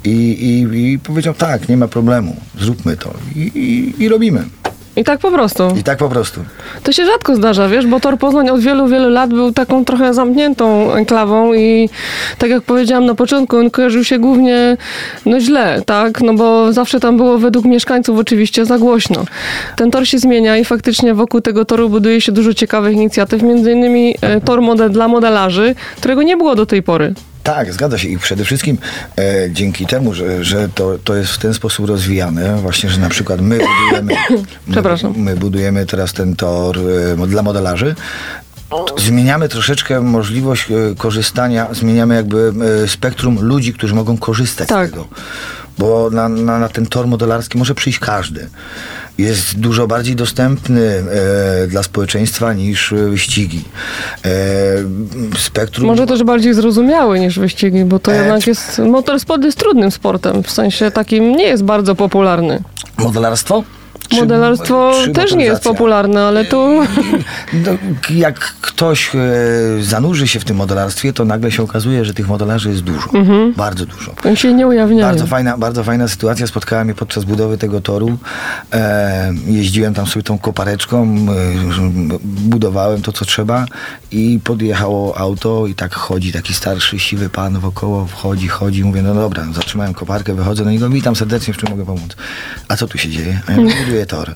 i, 0.05 0.11
i, 0.11 0.93
i 0.93 0.99
powiedział, 0.99 1.35
tak, 1.35 1.69
nie 1.69 1.77
ma 1.77 1.89
problemu, 1.89 2.37
zróbmy 2.61 2.97
to 2.97 3.15
i, 3.37 3.41
i, 3.41 4.03
i 4.03 4.09
robimy. 4.09 4.45
I 4.97 5.05
tak 5.05 5.21
po 5.21 5.31
prostu. 5.31 5.69
I 5.81 5.83
tak 5.83 5.99
po 5.99 6.09
prostu. 6.09 6.41
To 6.83 6.93
się 6.93 7.07
rzadko 7.07 7.37
zdarza, 7.37 7.69
wiesz, 7.69 7.87
bo 7.87 8.01
Tor 8.01 8.19
Poznań 8.19 8.51
od 8.51 8.61
wielu, 8.61 8.87
wielu 8.89 9.11
lat 9.11 9.31
był 9.31 9.53
taką 9.53 9.85
trochę 9.85 10.15
zamkniętą 10.15 10.93
enklawą 10.93 11.55
i 11.55 11.89
tak 12.39 12.51
jak 12.51 12.63
powiedziałam 12.63 13.07
na 13.07 13.15
początku, 13.15 13.57
on 13.57 13.71
kojarzył 13.71 14.05
się 14.05 14.19
głównie 14.19 14.77
no 15.27 15.41
źle, 15.41 15.83
tak, 15.87 16.21
no 16.21 16.35
bo 16.35 16.73
zawsze 16.73 17.01
tam 17.01 17.17
było 17.17 17.39
według 17.39 17.65
mieszkańców 17.65 18.19
oczywiście 18.19 18.65
za 18.65 18.79
głośno. 18.79 19.25
Ten 19.77 19.91
tor 19.91 20.07
się 20.07 20.19
zmienia 20.19 20.57
i 20.57 20.65
faktycznie 20.65 21.15
wokół 21.15 21.41
tego 21.41 21.65
toru 21.65 21.89
buduje 21.91 22.21
się 22.21 22.33
dużo 22.33 22.55
ciekawych 22.55 22.95
inicjatyw, 22.95 23.43
między 23.43 23.73
innymi 23.73 24.15
e, 24.21 24.41
tor 24.41 24.63
model 24.63 24.91
dla 24.91 25.09
modelarzy, 25.09 25.75
którego 25.97 26.23
nie 26.23 26.37
było 26.37 26.55
do 26.55 26.67
tej 26.67 26.83
pory. 26.83 27.15
Tak, 27.47 27.73
zgadza 27.73 27.99
się 27.99 28.09
i 28.09 28.19
przede 28.19 28.45
wszystkim 28.45 28.79
e, 29.19 29.51
dzięki 29.51 29.87
temu, 29.87 30.15
że, 30.15 30.45
że 30.45 30.69
to, 30.69 30.99
to 31.05 31.17
jest 31.17 31.33
w 31.33 31.39
ten 31.39 31.55
sposób 31.55 31.87
rozwijane, 31.89 32.57
właśnie, 32.57 32.91
że 32.91 33.01
na 33.01 33.09
przykład 33.09 33.41
my 33.41 33.59
budujemy, 33.59 34.15
Przepraszam. 34.73 35.13
my, 35.13 35.19
my 35.19 35.37
budujemy 35.37 35.87
teraz 35.87 36.13
ten 36.13 36.37
tor 36.37 36.79
e, 37.23 37.27
dla 37.27 37.43
modelarzy, 37.43 37.95
zmieniamy 38.99 39.49
troszeczkę 39.49 40.01
możliwość 40.01 40.71
e, 40.71 40.75
korzystania, 40.99 41.69
zmieniamy 41.73 42.15
jakby 42.15 42.53
e, 42.85 42.89
spektrum 42.89 43.39
ludzi, 43.41 43.73
którzy 43.75 43.95
mogą 43.95 44.19
korzystać 44.19 44.69
Tak. 44.69 44.89
z 44.89 44.91
tego. 44.91 45.09
Bo 45.79 46.11
na, 46.11 46.29
na, 46.29 46.59
na 46.59 46.69
ten 46.69 46.87
tor 46.87 47.07
modelarski 47.07 47.59
może 47.59 47.75
przyjść 47.75 47.99
każdy. 47.99 48.49
Jest 49.19 49.59
dużo 49.59 49.87
bardziej 49.87 50.17
dostępny 50.17 50.83
e, 50.83 51.67
dla 51.67 51.83
społeczeństwa 51.83 52.53
niż 52.53 52.93
e, 52.93 52.97
wyścigi. 52.97 53.65
E, 54.25 54.31
spektrum 55.39 55.87
Może 55.87 56.07
też 56.07 56.23
bardziej 56.23 56.55
zrozumiały 56.55 57.21
niż 57.21 57.39
wyścigi, 57.39 57.85
bo 57.85 57.99
to 57.99 58.13
E, 58.13 58.17
jednak 58.17 58.47
jest, 58.47 58.79
motorsport 58.79 59.45
jest 59.45 59.59
trudnym 59.59 59.91
sportem, 59.91 60.43
w 60.43 60.51
sensie 60.51 60.91
takim 60.91 61.37
nie 61.37 61.45
jest 61.45 61.65
bardzo 61.65 61.95
popularny. 61.95 62.63
Modelarstwo? 62.99 63.63
Modelarstwo 64.13 64.93
czy 65.05 65.13
też 65.13 65.35
nie 65.35 65.45
jest 65.45 65.63
popularne, 65.63 66.23
ale 66.23 66.45
tu 66.45 66.81
No, 67.53 67.73
jak 68.11 68.39
ktoś 68.39 69.11
e, 69.15 69.19
zanurzy 69.83 70.29
się 70.29 70.41
w 70.41 70.45
tym 70.45 70.57
modelarstwie, 70.57 71.13
to 71.13 71.25
nagle 71.25 71.53
się 71.53 71.63
okazuje, 71.63 72.05
że 72.05 72.15
tych 72.15 72.29
modelarzy 72.29 72.71
jest 72.71 72.83
dużo. 72.83 73.11
Mhm. 73.15 73.53
Bardzo 73.53 73.87
dużo. 73.87 74.15
oni 74.25 74.37
się 74.37 74.53
nie 74.53 74.67
ujawniają. 74.67 75.09
Bardzo 75.09 75.27
fajna, 75.27 75.59
bardzo 75.59 75.85
fajna 75.85 76.09
sytuacja. 76.09 76.47
Spotkała 76.47 76.85
mnie 76.85 76.95
podczas 76.95 77.25
budowy 77.25 77.59
tego 77.59 77.81
toru. 77.81 78.19
E, 78.73 79.35
jeździłem 79.47 79.95
tam 79.95 80.07
sobie 80.07 80.23
tą 80.23 80.39
kopareczką, 80.39 81.17
budowałem 82.25 83.03
to, 83.03 83.13
co 83.13 83.25
trzeba 83.25 83.67
i 84.11 84.41
podjechało 84.45 85.19
auto 85.19 85.67
i 85.67 85.75
tak 85.75 85.95
chodzi 85.95 86.33
taki 86.33 86.55
starszy, 86.55 86.99
siwy 86.99 87.29
pan 87.29 87.59
wokoło, 87.59 88.07
wchodzi, 88.07 88.49
chodzi. 88.49 88.85
Mówię, 88.85 89.03
no 89.03 89.15
dobra, 89.15 89.47
zatrzymałem 89.53 89.95
koparkę, 89.95 90.35
wychodzę, 90.35 90.65
no 90.65 90.71
i 90.71 90.79
no 90.79 90.89
witam 90.89 91.17
serdecznie, 91.17 91.55
w 91.55 91.57
czym 91.57 91.71
mogę 91.71 91.87
pomóc. 91.87 92.17
A 92.69 92.77
co 92.77 92.87
tu 92.87 92.99
się 92.99 93.09
dzieje? 93.09 93.41
A 93.47 93.53
ja 93.53 93.59
mówię, 93.59 93.96
tor. 94.07 94.35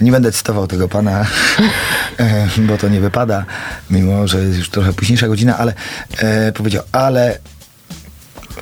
Nie 0.00 0.12
będę 0.12 0.32
cytował 0.32 0.66
tego 0.66 0.88
pana, 0.88 1.20
e, 2.18 2.48
bo 2.58 2.78
to 2.78 2.88
nie 2.88 3.00
wypada, 3.00 3.44
mimo 3.90 4.28
że 4.28 4.44
jest 4.44 4.58
już 4.58 4.70
trochę 4.70 4.92
późniejsza 4.92 5.28
godzina, 5.28 5.58
ale 5.58 5.74
e, 6.18 6.52
powiedział, 6.52 6.82
ale 6.92 7.38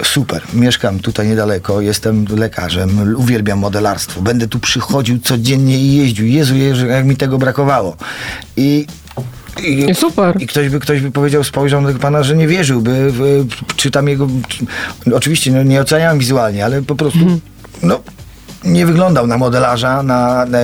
super, 0.05 0.43
mieszkam 0.53 0.99
tutaj 0.99 1.29
niedaleko, 1.29 1.81
jestem 1.81 2.27
lekarzem, 2.37 3.15
uwielbiam 3.17 3.59
modelarstwo, 3.59 4.23
będę 4.23 4.49
tu 4.49 4.59
przychodził 4.59 5.19
codziennie 5.19 5.79
i 5.79 5.97
jeździł. 5.97 6.27
Jezu, 6.27 6.57
Jezu 6.57 6.87
jak 6.87 7.05
mi 7.05 7.17
tego 7.17 7.39
brakowało. 7.39 7.97
I 8.57 8.87
i, 9.63 9.95
super. 9.95 10.43
I 10.43 10.47
ktoś 10.47 10.69
by, 10.69 10.81
ktoś 10.81 11.01
by 11.01 11.11
powiedział, 11.11 11.45
spojrzał 11.45 11.81
na 11.81 11.89
tego 11.89 12.01
pana, 12.01 12.23
że 12.23 12.37
nie 12.37 12.49
wierzyłby, 12.49 13.13
w, 13.13 13.47
czy 13.77 13.91
tam 13.91 14.09
jego... 14.09 14.29
Czy, 14.49 14.67
oczywiście 15.15 15.53
no, 15.53 15.63
nie 15.63 15.81
oceniam 15.81 16.19
wizualnie, 16.19 16.65
ale 16.65 16.83
po 16.83 16.95
prostu 16.95 17.19
no, 17.83 18.01
nie 18.65 18.87
wyglądał 18.87 19.27
na 19.27 19.39
modelarza, 19.39 20.03
na, 20.03 20.47
na, 20.47 20.59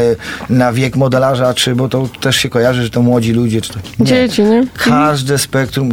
na 0.51 0.73
wiek 0.73 0.97
modelarza, 0.97 1.55
czy 1.55 1.75
bo 1.75 1.89
to 1.89 2.09
też 2.21 2.37
się 2.37 2.49
kojarzy, 2.49 2.83
że 2.83 2.91
to 2.91 3.03
młodzi 3.03 3.33
ludzie. 3.33 3.61
Czy 3.61 3.73
to, 3.73 3.79
nie. 3.99 4.07
Dzieci, 4.07 4.43
nie? 4.43 4.67
Każde 4.77 5.39
spektrum, 5.39 5.91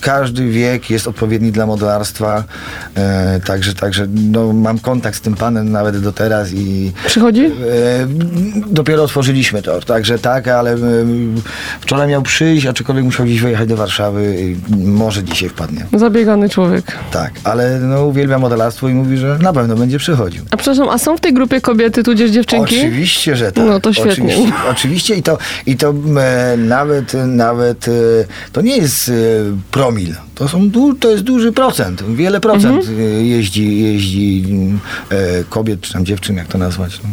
każdy 0.00 0.48
wiek 0.48 0.90
jest 0.90 1.08
odpowiedni 1.08 1.52
dla 1.52 1.66
modelarstwa. 1.66 2.44
E, 2.96 3.40
także 3.46 3.74
także 3.74 4.06
no, 4.30 4.52
mam 4.52 4.78
kontakt 4.78 5.16
z 5.16 5.20
tym 5.20 5.34
panem 5.34 5.72
nawet 5.72 5.98
do 6.02 6.12
teraz 6.12 6.52
i 6.52 6.92
Przychodzi? 7.06 7.44
e, 7.44 7.50
dopiero 8.66 9.02
otworzyliśmy 9.02 9.62
tor. 9.62 9.84
Także 9.84 10.18
tak, 10.18 10.48
ale 10.48 10.72
e, 10.72 10.78
wczoraj 11.80 12.08
miał 12.08 12.22
przyjść, 12.22 12.66
aczkolwiek 12.66 13.04
musiał 13.04 13.26
gdzieś 13.26 13.40
wyjechać 13.40 13.68
do 13.68 13.76
Warszawy 13.76 14.36
i 14.40 14.76
może 14.86 15.24
dzisiaj 15.24 15.48
wpadnie. 15.48 15.86
Zabiegany 15.92 16.48
człowiek. 16.48 16.84
Tak, 17.10 17.32
ale 17.44 17.78
no, 17.80 18.04
uwielbia 18.06 18.38
modelarstwo 18.38 18.88
i 18.88 18.94
mówi, 18.94 19.16
że 19.16 19.38
na 19.38 19.52
pewno 19.52 19.76
będzie 19.76 19.98
przychodził. 19.98 20.44
A 20.50 20.56
przepraszam, 20.56 20.88
a 20.88 20.98
są 21.06 21.16
w 21.16 21.20
tej 21.20 21.32
grupie 21.34 21.60
kobiety 21.60 22.02
tudzież 22.02 22.30
dziewczynki? 22.30 22.76
Oczywiście, 22.78 23.36
że 23.36 23.52
tak. 23.52 23.64
No 23.64 23.80
to 23.80 23.92
świetnie. 23.92 24.12
Oczywiście, 24.34 24.52
oczywiście 24.70 25.14
i 25.14 25.22
to, 25.22 25.38
i 25.66 25.76
to 25.76 25.94
e, 26.20 26.56
nawet, 26.56 27.12
nawet 27.26 27.88
e, 27.88 27.92
to 28.52 28.60
nie 28.60 28.76
jest 28.76 29.08
e, 29.08 29.12
promil. 29.70 30.14
To, 30.34 30.48
są 30.48 30.70
du, 30.70 30.94
to 30.94 31.10
jest 31.10 31.22
duży 31.22 31.52
procent. 31.52 32.02
Wiele 32.14 32.40
procent 32.40 32.88
Mhm. 32.88 33.26
jeździ, 33.26 33.82
jeździ 33.82 34.44
e, 35.10 35.16
kobiet, 35.50 35.80
czy 35.80 35.92
tam 35.92 36.04
dziewczyn, 36.06 36.36
jak 36.36 36.46
to 36.46 36.58
nazwać. 36.58 37.00
No. 37.02 37.08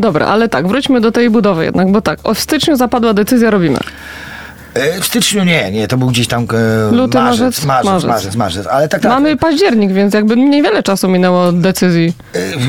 Dobra, 0.00 0.26
ale 0.26 0.48
tak, 0.48 0.68
wróćmy 0.68 1.00
do 1.00 1.12
tej 1.12 1.30
budowy 1.30 1.64
jednak, 1.64 1.92
bo 1.92 2.00
tak, 2.00 2.20
w 2.34 2.38
styczniu 2.38 2.76
zapadła 2.76 3.14
decyzja, 3.14 3.50
robimy. 3.50 3.78
E, 4.74 5.00
w 5.00 5.04
styczniu 5.04 5.44
nie, 5.44 5.70
nie, 5.70 5.88
to 5.88 5.96
był 5.96 6.08
gdzieś 6.08 6.26
tam 6.26 6.46
e, 6.90 6.92
Luty, 6.92 7.18
marzec, 7.18 7.64
marzec, 7.64 7.64
marzec, 7.64 7.84
marzec. 7.84 8.08
marzec, 8.10 8.36
marzec, 8.36 8.66
ale 8.66 8.88
tak, 8.88 9.02
tak. 9.02 9.12
Mamy 9.12 9.36
październik, 9.36 9.92
więc 9.92 10.14
jakby 10.14 10.36
niewiele 10.36 10.82
czasu 10.82 11.08
minęło 11.08 11.44
od 11.44 11.60
decyzji 11.60 12.12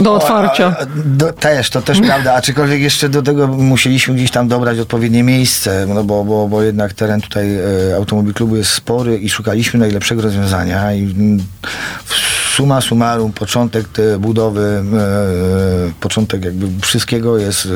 do 0.02 0.12
O, 0.12 0.16
otwarcia. 0.16 0.76
a, 0.80 0.82
a, 0.82 0.86
do, 1.06 1.34
też, 1.34 1.70
to 1.70 1.82
też 1.82 2.02
prawda, 2.02 2.34
aczkolwiek 2.34 2.82
jeszcze 2.82 3.10
do 3.10 3.22
tego 3.22 3.48
musieliśmy 3.48 4.16
gdzieś 4.16 4.32
tam 4.32 4.48
dobrać 4.48 4.80
odpowiednie 4.80 5.24
miejsce, 5.24 5.86
no 5.94 6.04
bo, 6.04 6.24
bo, 6.24 6.48
bo 6.48 6.64
jednak 6.64 6.94
teren 6.94 7.22
tutaj 7.22 7.56
e, 7.56 7.96
automobil 7.96 8.34
klubu 8.34 8.56
jest 8.56 8.72
spory 8.72 9.18
i 9.18 9.30
szukaliśmy 9.30 9.80
najlepszego 9.80 10.22
rozwiązania 10.22 10.94
i 10.94 11.16
suma 12.56 12.82
summarum 12.82 13.34
początek 13.34 13.88
te 13.88 14.20
budowy, 14.20 14.84
e, 14.94 15.92
początek 16.00 16.46
jakby 16.46 16.68
wszystkiego 16.82 17.38
jest 17.38 17.66
e, 17.66 17.70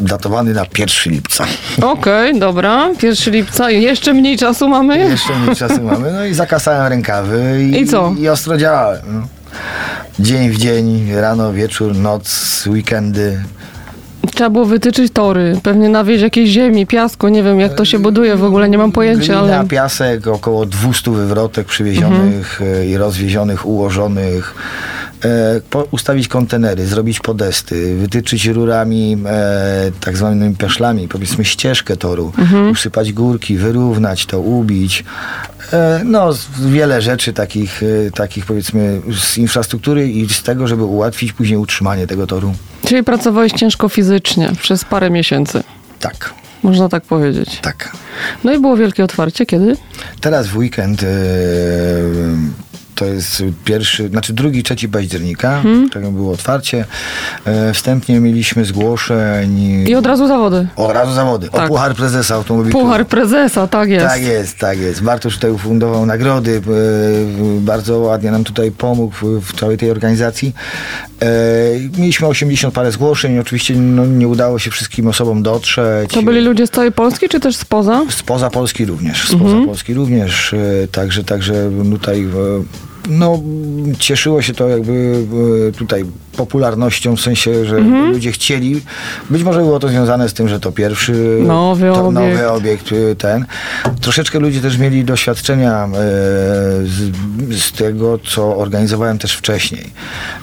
datowany 0.00 0.54
na 0.54 0.66
1 0.78 1.12
lipca. 1.12 1.44
Okej, 1.82 2.38
dobra, 2.38 2.90
1 3.02 3.34
lipca 3.34 3.70
i 3.70 3.82
jeszcze 3.82 4.12
mniej 4.14 4.38
czasu 4.38 4.68
mamy. 4.68 4.98
Jeszcze 4.98 5.38
mniej 5.38 5.56
czasu 5.56 5.82
mamy, 5.82 6.12
no 6.12 6.24
i 6.24 6.34
zakasałem 6.34 6.86
rękawy 6.86 7.62
i, 7.62 7.80
I 7.80 7.86
co? 7.86 8.14
i 8.18 8.28
ostro 8.28 8.56
działałem. 8.56 9.02
No. 9.06 9.26
Dzień 10.20 10.50
w 10.50 10.58
dzień, 10.58 11.12
rano, 11.12 11.52
wieczór, 11.52 11.94
noc, 11.96 12.64
weekendy. 12.66 13.42
Trzeba 14.34 14.50
było 14.50 14.64
wytyczyć 14.64 15.12
tory, 15.12 15.60
pewnie 15.62 15.88
nawieźć 15.88 16.22
jakieś 16.22 16.50
ziemi, 16.50 16.86
piasku, 16.86 17.28
nie 17.28 17.42
wiem 17.42 17.60
jak 17.60 17.74
to 17.74 17.84
się 17.84 17.98
buduje, 17.98 18.36
w 18.36 18.44
ogóle 18.44 18.68
nie 18.68 18.78
mam 18.78 18.92
pojęcia, 18.92 19.24
Glina, 19.24 19.38
ale... 19.38 19.48
Mhm. 19.48 19.68
piasek, 19.68 20.26
około 20.26 20.66
200 20.66 21.10
wywrotek 21.10 21.66
przywiezionych 21.66 22.60
e, 22.62 22.86
i 22.86 22.96
rozwiezionych, 22.96 23.66
ułożonych. 23.66 24.54
E, 25.24 25.60
ustawić 25.90 26.28
kontenery, 26.28 26.86
zrobić 26.86 27.20
podesty, 27.20 27.96
wytyczyć 27.96 28.46
rurami 28.46 29.16
e, 29.26 29.90
tak 30.00 30.16
zwanymi 30.16 30.56
peszlami, 30.56 31.08
powiedzmy 31.08 31.44
ścieżkę 31.44 31.96
toru, 31.96 32.32
usypać 32.72 33.12
górki, 33.12 33.56
wyrównać 33.56 34.26
to, 34.26 34.40
ubić. 34.40 35.04
E, 35.72 36.00
no, 36.04 36.30
wiele 36.66 37.02
rzeczy 37.02 37.32
takich, 37.32 37.82
e, 37.82 38.10
takich 38.10 38.46
powiedzmy 38.46 39.00
z 39.20 39.38
infrastruktury 39.38 40.10
i 40.10 40.28
z 40.28 40.42
tego, 40.42 40.66
żeby 40.66 40.84
ułatwić 40.84 41.32
później 41.32 41.58
utrzymanie 41.58 42.06
tego 42.06 42.26
toru. 42.26 42.54
Czyli 42.86 43.02
pracowałeś 43.02 43.52
ciężko 43.52 43.88
fizycznie 43.88 44.52
przez 44.60 44.84
parę 44.84 45.10
miesięcy. 45.10 45.62
Tak, 46.00 46.34
Można 46.62 46.88
tak 46.88 47.02
powiedzieć. 47.04 47.58
tak. 47.62 47.92
No 48.44 48.52
i 48.52 48.58
było 48.58 48.76
wielkie 48.76 49.04
otwarcie. 49.04 49.46
Kiedy? 49.46 49.76
Teraz 50.20 50.46
w 50.46 50.56
weekend 50.56 51.02
e, 51.02 51.06
to 52.94 53.04
jest 53.04 53.42
pierwszy, 53.64 54.08
znaczy 54.08 54.32
drugi, 54.32 54.62
trzeci 54.62 54.88
października, 54.88 55.62
tak 55.92 56.10
było 56.10 56.32
otwarcie. 56.32 56.84
E, 57.44 57.72
wstępnie 57.72 58.20
mieliśmy 58.20 58.64
zgłoszeń. 58.64 59.84
I 59.88 59.94
od 59.94 60.06
razu 60.06 60.28
zawody. 60.28 60.68
Od 60.76 60.92
razu 60.92 61.12
zawody. 61.12 61.50
O 61.50 61.56
Tak. 61.56 61.68
Puchar 61.68 61.94
Prezesa 61.94 62.34
Automobilu. 62.34 62.72
Puchar 62.72 63.06
prezesa, 63.06 63.66
tak 63.66 63.88
jest. 63.88 64.06
Tak 64.06 64.22
jest, 64.22 64.58
tak 64.58 64.78
jest. 64.78 65.02
Bartosz 65.02 65.34
tutaj 65.34 65.50
ufundował 65.50 66.06
nagrody, 66.06 66.62
e, 66.66 67.60
bardzo 67.60 67.98
ładnie 67.98 68.30
nam 68.30 68.44
tutaj 68.44 68.70
pomógł 68.70 69.14
w, 69.40 69.60
całej 69.60 69.78
tej 69.78 69.90
organizacji. 69.90 70.54
E, 71.22 71.26
mieliśmy 71.98 72.26
80 72.26 72.74
parę 72.74 72.92
zgłoszeń, 72.92 73.38
oczywiście 73.38 73.74
no, 73.76 74.06
nie 74.06 74.28
udało 74.28 74.58
się 74.58 74.70
wszystkim 74.70 75.06
osobom 75.06 75.42
dotrzeć. 75.42 76.10
To 76.10 76.22
byli 76.22 76.40
ludzie 76.40 76.66
z 76.66 76.70
całej 76.70 76.92
Polski, 76.92 77.28
czy 77.28 77.40
też 77.40 77.56
spoza? 77.56 78.02
Spoza 78.10 78.50
Polski 78.50 78.84
również, 78.84 79.28
spoza 79.28 79.56
Polski 79.66 79.94
również, 79.94 80.54
także, 80.92 81.24
także 81.24 81.70
tutaj 81.90 82.26
no, 83.08 83.42
cieszyło 83.98 84.42
się 84.42 84.54
to 84.54 84.68
jakby 84.68 85.26
e, 85.68 85.72
tutaj 85.72 86.04
popularnością, 86.34 87.16
w 87.16 87.20
sensie, 87.20 87.64
że 87.64 87.78
ludzie 88.12 88.32
chcieli, 88.32 88.80
być 89.30 89.42
może 89.42 89.60
było 89.60 89.78
to 89.80 89.88
związane 89.88 90.28
z 90.28 90.34
tym, 90.34 90.48
że 90.48 90.60
to 90.60 90.72
pierwszy 90.72 91.38
Nowy 91.46 91.86
to, 91.92 92.06
obiekt. 92.06 92.14
nowy 92.14 92.50
obiekt 92.50 92.92
e, 92.92 93.16
ten. 93.16 93.44
Troszeczkę 94.00 94.38
ludzie 94.38 94.60
też 94.60 94.78
mieli 94.78 95.04
doświadczenia 95.04 95.84
e, 95.84 95.88
z, 96.84 97.12
z 97.50 97.72
tego, 97.72 98.18
co 98.18 98.56
organizowałem 98.56 99.18
też 99.18 99.34
wcześniej. 99.34 99.90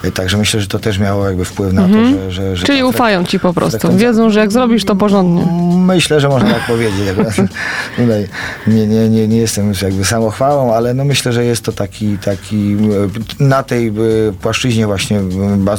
E, 0.04 0.12
Także 0.12 0.38
myślę, 0.38 0.62
że 0.62 0.68
to 0.68 0.80
też 0.80 1.00
miało 1.00 1.28
jakby 1.28 1.46
wpływ 1.46 1.74
na 1.74 1.88
to, 1.88 2.06
że, 2.06 2.32
że, 2.32 2.58
że 2.58 2.66
Czyli 2.66 2.84
ufają 2.84 3.24
ci 3.24 3.40
po 3.40 3.54
prostu. 3.54 3.98
Wiedzą, 3.98 4.30
że 4.30 4.40
jak 4.40 4.52
zrobisz 4.52 4.86
to 4.86 4.96
porządnie. 4.96 5.46
Myślę, 5.78 6.20
że 6.20 6.30
można 6.30 6.50
tak 6.50 6.68
powiedzieć. 6.68 7.02
Tutaj 7.98 8.28
nie, 8.68 8.88
nie, 8.88 9.10
nie, 9.10 9.28
nie 9.28 9.38
jestem 9.38 9.74
jakby 9.82 10.06
samochwałą, 10.06 10.74
ale 10.74 10.94
no 10.94 11.06
myślę, 11.06 11.34
że 11.34 11.46
jest 11.46 11.66
to 11.66 11.72
taki, 11.72 12.18
taki 12.18 12.78
e, 13.40 13.44
na 13.44 13.64
tej 13.64 13.94
płaszczyźnie 14.42 14.88
właśnie 14.88 15.20
e, 15.20 15.22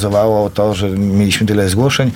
bazowało 0.03 0.51
to, 0.51 0.75
że 0.75 0.91
mieliśmy 0.91 1.47
tyle 1.47 1.69
zgłoszeń. 1.69 2.11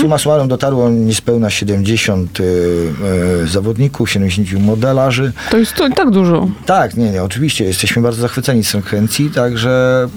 Suma 0.00 0.18
summarum 0.18 0.48
dotarło 0.48 0.90
niespełna 0.90 1.50
70 1.50 2.38
e, 2.40 2.44
e, 2.44 3.46
zawodników, 3.46 4.10
70 4.10 4.64
modelarzy. 4.64 5.32
To 5.50 5.58
jest 5.58 5.74
to 5.74 5.86
i 5.86 5.92
tak 5.92 6.10
dużo. 6.10 6.48
Tak, 6.66 6.96
nie, 6.96 7.10
nie, 7.10 7.22
oczywiście 7.22 7.64
jesteśmy 7.64 8.02
bardzo 8.02 8.22
zachwyceni 8.22 8.64
z 8.64 8.68
sekwencji, 8.68 9.30
także 9.30 10.08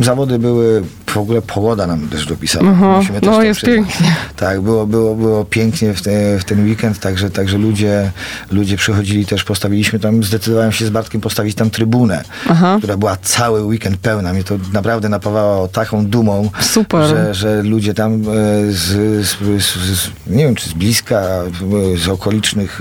zawody 0.00 0.38
były, 0.38 0.82
w 1.06 1.16
ogóle 1.16 1.42
pogoda 1.42 1.86
nam 1.86 2.08
też 2.08 2.26
dopisała. 2.26 2.70
Aha, 2.70 2.96
Musimy 2.96 3.20
też 3.20 3.30
no 3.30 3.42
jest 3.42 3.60
przyznać. 3.60 3.76
pięknie. 3.76 4.16
Tak, 4.36 4.60
było, 4.60 4.86
było, 4.86 5.14
było 5.14 5.44
pięknie 5.44 5.94
w, 5.94 6.02
te, 6.02 6.38
w 6.38 6.44
ten 6.44 6.64
weekend, 6.64 6.98
także, 6.98 7.30
także 7.30 7.58
ludzie, 7.58 8.10
ludzie 8.50 8.76
przychodzili 8.76 9.26
też, 9.26 9.44
postawiliśmy 9.44 9.98
tam, 9.98 10.24
zdecydowałem 10.24 10.72
się 10.72 10.86
z 10.86 10.90
Bartkiem 10.90 11.20
postawić 11.20 11.54
tam 11.54 11.70
trybunę, 11.70 12.24
Aha. 12.48 12.76
która 12.78 12.96
była 12.96 13.16
cały 13.16 13.62
weekend 13.64 13.96
pełna. 13.96 14.32
Mnie 14.32 14.44
to 14.44 14.58
naprawdę 14.72 15.08
napawało 15.08 15.68
taką 15.68 16.06
dumą, 16.06 16.50
Super. 16.60 17.08
że, 17.08 17.34
że 17.34 17.62
ludzie 17.62 17.94
tam 17.94 18.14
e, 18.14 18.24
z, 18.68 19.26
z, 19.26 19.36
z, 19.62 19.74
z, 19.98 20.10
nie 20.26 20.44
wiem, 20.44 20.54
czy 20.54 20.68
z 20.70 20.72
bliska, 20.72 21.20
e, 21.20 21.98
z 21.98 22.08
okolicznych 22.08 22.80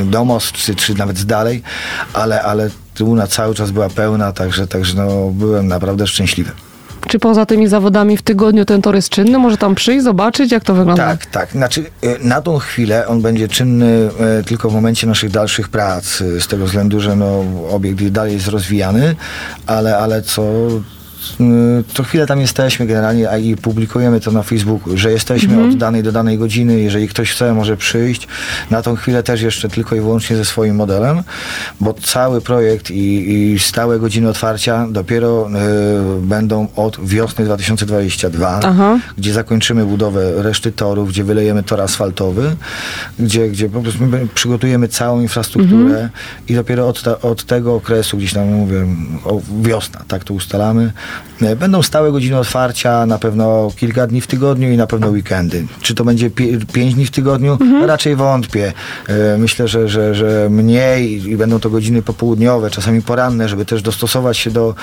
e, 0.00 0.04
domostw, 0.04 0.52
czy, 0.52 0.74
czy 0.74 0.94
nawet 0.94 1.18
z 1.18 1.26
dalej, 1.26 1.62
ale, 2.12 2.42
ale 2.42 2.70
trybuna 2.94 3.26
cały 3.26 3.54
czas 3.54 3.70
była 3.70 3.88
pełna, 3.88 4.32
także, 4.32 4.66
także 4.66 4.94
no, 4.96 5.30
byłem 5.30 5.68
naprawdę 5.68 6.06
szczęśliwy. 6.06 6.50
Czy 7.08 7.18
poza 7.18 7.46
tymi 7.46 7.68
zawodami 7.68 8.16
w 8.16 8.22
tygodniu 8.22 8.64
ten 8.64 8.82
tor 8.82 8.94
jest 8.94 9.08
czynny? 9.08 9.38
Może 9.38 9.56
tam 9.56 9.74
przyjść, 9.74 10.04
zobaczyć, 10.04 10.52
jak 10.52 10.64
to 10.64 10.74
wygląda? 10.74 11.06
Tak, 11.06 11.26
tak. 11.26 11.52
Znaczy, 11.52 11.84
e, 12.02 12.18
na 12.18 12.40
tą 12.40 12.58
chwilę 12.58 13.06
on 13.06 13.22
będzie 13.22 13.48
czynny 13.48 14.10
e, 14.20 14.42
tylko 14.42 14.70
w 14.70 14.74
momencie 14.74 15.06
naszych 15.06 15.30
dalszych 15.30 15.68
prac, 15.68 16.20
e, 16.20 16.40
z 16.40 16.46
tego 16.46 16.66
względu, 16.66 17.00
że 17.00 17.16
no, 17.16 17.44
obiekt 17.70 18.08
dalej 18.08 18.34
jest 18.34 18.48
rozwijany, 18.48 19.16
ale, 19.66 19.98
ale 19.98 20.22
co. 20.22 20.42
e, 21.40 21.44
Co 21.94 22.02
chwilę 22.02 22.26
tam 22.26 22.40
jesteśmy 22.40 22.86
generalnie, 22.86 23.30
a 23.30 23.38
i 23.38 23.56
publikujemy 23.56 24.20
to 24.20 24.30
na 24.30 24.42
Facebooku, 24.42 24.96
że 24.96 25.12
jesteśmy 25.12 25.64
od 25.64 25.76
danej 25.76 26.02
do 26.02 26.12
danej 26.12 26.38
godziny. 26.38 26.80
Jeżeli 26.80 27.08
ktoś 27.08 27.32
chce, 27.32 27.54
może 27.54 27.76
przyjść. 27.76 28.28
Na 28.70 28.82
tą 28.82 28.96
chwilę 28.96 29.22
też 29.22 29.42
jeszcze 29.42 29.68
tylko 29.68 29.96
i 29.96 30.00
wyłącznie 30.00 30.36
ze 30.36 30.44
swoim 30.44 30.76
modelem, 30.76 31.22
bo 31.80 31.94
cały 31.94 32.40
projekt 32.40 32.90
i, 32.90 33.32
i 33.32 33.58
stałe 33.58 33.98
godziny 33.98 34.28
otwarcia 34.28 34.86
dopiero 34.90 35.48
e, 35.48 36.20
będą 36.20 36.68
od 36.76 37.08
wiosny 37.08 37.44
2022 37.44 38.60
Aha. 38.64 38.98
gdzie 39.18 39.32
zakończymy 39.32 39.84
budowę 39.86 40.42
reszty 40.42 40.72
torów, 40.72 41.08
gdzie 41.08 41.24
wylejemy 41.24 41.62
tor 41.62 41.80
asfaltowy, 41.80 42.56
gdzie, 43.18 43.48
gdzie 43.48 43.68
po 43.68 43.80
prostu 43.80 44.06
my 44.06 44.26
przygotujemy 44.34 44.88
całą 44.88 45.20
infrastrukturę 45.20 46.08
i 46.48 46.54
dopiero 46.54 46.88
od, 46.88 47.02
ta, 47.02 47.20
od 47.20 47.44
tego 47.44 47.74
okresu, 47.74 48.16
gdzieś 48.16 48.32
tam 48.32 48.48
mówię, 48.48 48.86
wiosna, 49.62 50.00
tak 50.08 50.24
to 50.24 50.34
ustalamy, 50.34 50.92
będą 51.56 51.82
stałe 51.82 52.12
godziny 52.12 52.38
otwarcia, 52.38 53.06
na 53.06 53.18
pewno 53.18 53.70
kilka 53.76 54.06
dni 54.06 54.20
w 54.20 54.26
tygodniu 54.26 54.70
i 54.72 54.76
na 54.76 54.86
pewno 54.86 55.08
weekendy. 55.08 55.66
Czy 55.82 55.94
to 55.94 56.04
będzie 56.04 56.30
pięć 56.72 56.94
dni 56.94 57.06
w 57.06 57.10
tygodniu? 57.10 57.58
Raczej 57.86 58.16
wątpię. 58.16 58.72
E, 59.08 59.38
Myślę, 59.38 59.68
że, 59.68 59.88
że, 59.88 60.14
że 60.14 60.48
mniej 60.50 61.30
i 61.30 61.36
będą 61.36 61.60
to 61.60 61.70
godziny 61.70 62.02
popołudniowe, 62.02 62.70
czasami 62.70 63.02
poranne, 63.02 63.48
żeby 63.48 63.64
też 63.64 63.82
dostosować 63.82 64.38
się 64.38 64.50
do... 64.50 64.74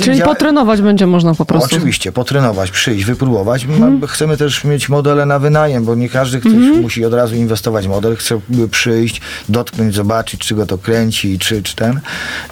Czyli 0.00 0.22
potrenować 0.22 0.82
będzie 0.82 1.06
można 1.06 1.34
po 1.34 1.44
prostu. 1.44 1.76
Oczywiście, 1.76 2.12
potrenować, 2.12 2.70
przyjść, 2.70 3.04
wypróbować. 3.04 3.66
Ma- 3.66 4.06
Chcemy 4.06 4.36
też 4.36 4.64
mieć 4.64 4.88
modele 4.88 5.26
na 5.26 5.38
wynajem, 5.38 5.84
bo 5.84 5.94
nie 5.94 6.08
każdy 6.08 6.40
chce, 6.40 6.48
musi 6.82 7.04
od 7.04 7.14
razu 7.14 7.34
inwestować 7.34 7.86
w 7.86 7.88
model. 7.88 8.16
Chce 8.16 8.40
przyjść, 8.70 9.20
dotknąć, 9.48 9.94
zobaczyć, 9.94 10.40
czy 10.40 10.54
go 10.54 10.66
to 10.66 10.78
kręci, 10.78 11.38
czy, 11.38 11.62
czy 11.62 11.76
ten, 11.76 12.00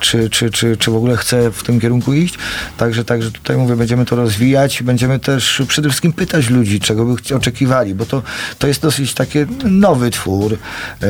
czy, 0.00 0.30
czy, 0.30 0.50
czy, 0.50 0.76
czy 0.76 0.90
w 0.90 0.96
ogóle 0.96 1.16
chce 1.16 1.50
w 1.50 1.62
tym 1.62 1.80
kierunku 1.80 2.12
iść. 2.12 2.34
Także, 2.76 3.04
także 3.04 3.30
tutaj 3.30 3.56
mówię, 3.56 3.76
będziemy 3.76 4.04
to 4.04 4.16
rozwijać. 4.16 4.82
Będziemy 4.82 5.18
też 5.18 5.62
przede 5.68 5.88
wszystkim 5.88 6.12
pytać 6.12 6.50
ludzi, 6.50 6.80
czego 6.80 7.04
by 7.04 7.36
oczekiwali, 7.36 7.94
bo 7.94 8.06
to, 8.06 8.22
to 8.58 8.66
jest 8.66 8.82
dosyć 8.82 9.14
taki 9.14 9.38
nowy 9.64 10.10
twór. 10.10 10.52
E, 11.02 11.06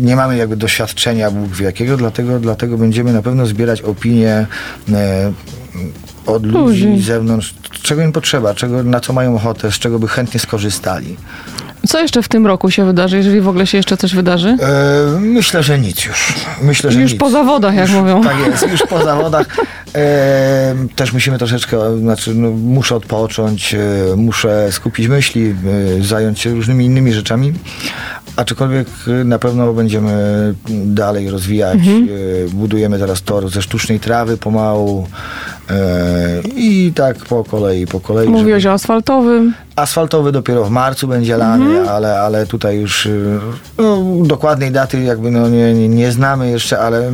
nie 0.00 0.16
mamy 0.16 0.36
jakby 0.36 0.56
doświadczenia 0.56 1.30
Bóg 1.30 1.52
wie 1.56 1.64
jakiego, 1.64 1.96
dlatego, 1.96 2.38
dlatego 2.40 2.78
będziemy 2.78 3.12
na 3.12 3.22
pewno 3.22 3.46
zbierać 3.46 3.82
opinie 3.82 4.46
e, 4.92 5.11
od 6.26 6.46
ludzi 6.46 6.98
z 6.98 7.04
zewnątrz, 7.04 7.54
czego 7.82 8.02
im 8.02 8.12
potrzeba, 8.12 8.54
czego, 8.54 8.82
na 8.84 9.00
co 9.00 9.12
mają 9.12 9.36
ochotę, 9.36 9.72
z 9.72 9.74
czego 9.74 9.98
by 9.98 10.08
chętnie 10.08 10.40
skorzystali. 10.40 11.16
Co 11.88 12.00
jeszcze 12.00 12.22
w 12.22 12.28
tym 12.28 12.46
roku 12.46 12.70
się 12.70 12.84
wydarzy, 12.84 13.16
jeżeli 13.16 13.40
w 13.40 13.48
ogóle 13.48 13.66
się 13.66 13.76
jeszcze 13.78 13.96
coś 13.96 14.14
wydarzy? 14.14 14.48
E, 14.60 15.20
myślę, 15.20 15.62
że 15.62 15.78
nic 15.78 16.04
już. 16.04 16.34
Myślę, 16.62 16.92
że 16.92 17.00
Już 17.00 17.12
nic. 17.12 17.20
po 17.20 17.30
zawodach, 17.30 17.74
jak 17.74 17.88
już, 17.88 17.96
mówią. 17.96 18.24
Tak 18.24 18.36
jest, 18.46 18.68
już 18.70 18.82
po 18.88 19.04
zawodach. 19.04 19.46
E, 19.94 20.74
też 20.96 21.12
musimy 21.12 21.38
troszeczkę, 21.38 21.98
znaczy 21.98 22.34
no, 22.34 22.50
muszę 22.50 22.96
odpocząć, 22.96 23.74
e, 23.74 23.78
muszę 24.16 24.68
skupić 24.72 25.08
myśli, 25.08 25.54
e, 26.00 26.04
zająć 26.04 26.40
się 26.40 26.50
różnymi 26.54 26.84
innymi 26.84 27.12
rzeczami. 27.12 27.52
Aczkolwiek 28.36 28.88
e, 29.06 29.24
na 29.24 29.38
pewno 29.38 29.72
będziemy 29.72 30.54
dalej 30.84 31.30
rozwijać. 31.30 31.74
Mhm. 31.74 32.08
E, 32.46 32.48
budujemy 32.48 32.98
teraz 32.98 33.22
tor 33.22 33.50
ze 33.50 33.62
sztucznej 33.62 34.00
trawy 34.00 34.36
pomału. 34.36 35.08
E, 35.70 36.42
I 36.56 36.92
tak 36.94 37.16
po 37.18 37.44
kolei, 37.44 37.86
po 37.86 38.00
kolei. 38.00 38.26
żeby- 38.26 38.38
Mówiłeś 38.38 38.66
o 38.66 38.72
asfaltowym. 38.72 39.54
Asfaltowy 39.76 40.32
dopiero 40.32 40.64
w 40.64 40.70
marcu 40.70 41.08
będzie 41.08 41.36
lany, 41.36 41.64
Mhm. 41.64 41.88
ale, 41.88 42.20
ale 42.20 42.46
tutaj 42.46 42.76
już 42.76 43.06
y, 43.06 43.38
no, 43.78 44.02
dokładnej 44.26 44.70
daty 44.70 45.02
jakby 45.02 45.30
no, 45.30 45.48
nie, 45.48 45.74
nie, 45.74 45.88
nie 45.88 46.12
znamy 46.12 46.50
jeszcze, 46.50 46.78
ale 46.80 47.10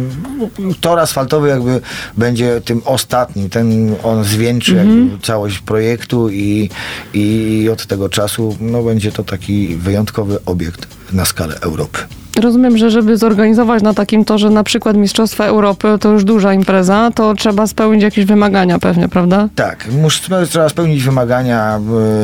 tor 0.80 0.98
asfaltowy 0.98 1.48
jakby 1.48 1.80
będzie 2.16 2.60
tym 2.60 2.82
ostatnim, 2.84 3.50
ten 3.50 3.94
on 4.02 4.24
zwieńczy 4.24 4.80
Mhm. 4.80 5.18
całość 5.22 5.58
projektu 5.58 6.30
i, 6.30 6.70
i 7.14 7.68
od 7.72 7.86
tego 7.86 8.08
czasu 8.08 8.56
no, 8.60 8.82
będzie 8.82 9.12
to 9.12 9.24
taki 9.24 9.76
wyjątkowy 9.76 10.38
obiekt 10.46 10.86
na 11.12 11.24
skalę 11.24 11.54
Europy. 11.60 11.98
Rozumiem, 12.42 12.78
że 12.78 12.90
żeby 12.90 13.16
zorganizować 13.16 13.82
na 13.82 13.94
takim 13.94 14.24
torze 14.24 14.50
na 14.50 14.64
przykład 14.64 14.96
Mistrzostwa 14.96 15.44
Europy, 15.44 15.88
to 16.00 16.12
już 16.12 16.24
duża 16.24 16.52
impreza, 16.52 17.10
to 17.14 17.34
trzeba 17.34 17.66
spełnić 17.66 18.02
jakieś 18.02 18.24
wymagania 18.24 18.78
pewnie, 18.78 19.08
prawda? 19.08 19.48
Tak, 19.54 19.86
mus, 20.02 20.20
trzeba 20.48 20.68
spełnić 20.68 21.02
wymagania 21.02 21.80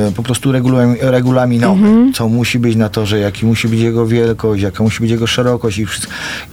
e, 0.08 0.12
po 0.12 0.22
prostu 0.22 0.52
regulamin, 0.52 0.96
regulaminowe, 1.00 1.74
Mhm. 1.74 2.12
co 2.12 2.28
musi 2.28 2.58
być 2.58 2.76
na 2.76 2.88
torze, 2.88 3.18
jaki 3.18 3.46
musi 3.46 3.68
być 3.68 3.80
jego 3.80 4.06
wielkość, 4.06 4.62
jaka 4.62 4.82
musi 4.84 5.00
być 5.00 5.10
jego 5.10 5.26
szerokość 5.26 5.78
i, 5.78 5.86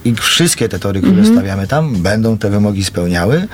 i 0.04 0.14
wszystkie 0.14 0.68
te 0.68 0.78
tory, 0.78 1.00
które 1.00 1.16
Mhm. 1.18 1.34
stawiamy 1.36 1.66
tam, 1.66 1.96
będą 1.96 2.38
te 2.38 2.50
wymogi 2.50 2.84
spełniały. 2.84 3.46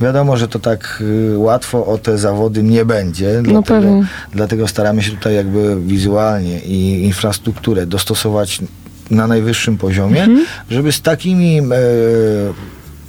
Wiadomo, 0.00 0.36
że 0.36 0.48
to 0.48 0.58
tak 0.58 1.02
e, 1.34 1.38
łatwo 1.38 1.86
o 1.86 1.98
te 1.98 2.18
zawody 2.18 2.62
nie 2.62 2.84
będzie, 2.84 3.32
dlatego, 3.42 3.52
No 3.52 3.62
pewnie. 3.62 4.06
dlatego 4.32 4.68
staramy 4.68 5.02
się 5.02 5.10
tutaj 5.10 5.34
jakby 5.34 5.76
wizualnie 5.80 6.60
i 6.60 7.04
infrastrukturę 7.04 7.86
dostosować 7.86 8.60
na 9.10 9.26
najwyższym 9.26 9.78
poziomie, 9.78 10.22
Mhm. 10.22 10.46
żeby 10.70 10.92
z 10.92 11.02
takimi 11.02 11.58
e, 11.58 11.62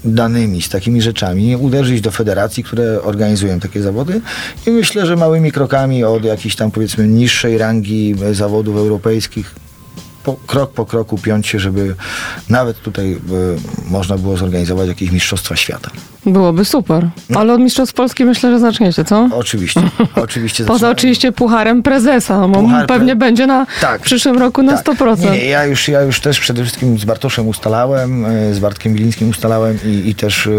danymi, 0.06 0.62
z 0.62 0.70
takimi 0.70 1.02
rzeczami 1.02 1.56
uderzyć 1.56 2.02
do 2.02 2.12
federacji, 2.12 2.64
które 2.64 3.02
organizują 3.02 3.60
takie 3.60 3.82
zawody 3.82 4.22
i 4.68 4.72
myślę, 4.72 5.06
że 5.06 5.16
małymi 5.16 5.52
krokami 5.52 6.04
od 6.04 6.26
jakiejś 6.26 6.56
tam 6.56 6.72
powiedzmy 6.72 7.08
niższej 7.08 7.58
rangi 7.58 8.16
zawodów 8.32 8.78
europejskich 8.78 9.56
po, 10.24 10.34
krok 10.48 10.72
po 10.74 10.86
kroku 10.86 11.18
piąć 11.18 11.48
się, 11.48 11.60
żeby 11.60 11.96
nawet 12.50 12.82
tutaj 12.82 13.14
e, 13.14 13.18
można 13.90 14.18
było 14.18 14.38
zorganizować 14.38 14.88
jakieś 14.88 15.12
mistrzostwa 15.12 15.56
świata. 15.56 15.92
Byłoby 16.26 16.66
super. 16.66 17.10
No. 17.30 17.40
Ale 17.40 17.54
od 17.54 17.60
Mistrzostw 17.62 17.96
Polski 17.96 18.26
myślę, 18.26 18.52
że 18.52 18.60
zaczniecie, 18.60 19.06
co? 19.06 19.30
Oczywiście, 19.34 19.82
oczywiście. 20.24 20.66
Poza 20.66 20.90
oczywiście 20.90 21.32
pucharem 21.32 21.84
prezesa, 21.84 22.48
bo 22.48 22.60
Puchar 22.62 22.84
pre- 22.84 22.88
pewnie 22.88 23.16
będzie 23.16 23.48
na 23.48 23.66
Tak. 23.82 24.02
przyszłym 24.02 24.38
roku 24.38 24.64
na 24.64 24.78
Tak. 24.78 24.98
100%. 24.98 25.32
Nie, 25.32 25.46
ja 25.46 25.66
już, 25.66 25.88
ja 25.88 26.02
już 26.02 26.20
też 26.20 26.40
przede 26.40 26.62
wszystkim 26.64 27.00
z 27.00 27.06
Bartoszem 27.06 27.48
ustalałem, 27.48 28.26
e, 28.26 28.54
z 28.54 28.60
Bartkiem 28.60 28.94
Wilińskim 28.94 29.30
ustalałem 29.30 29.78
i, 29.86 30.10
i 30.10 30.16
też 30.16 30.48
e, 30.48 30.52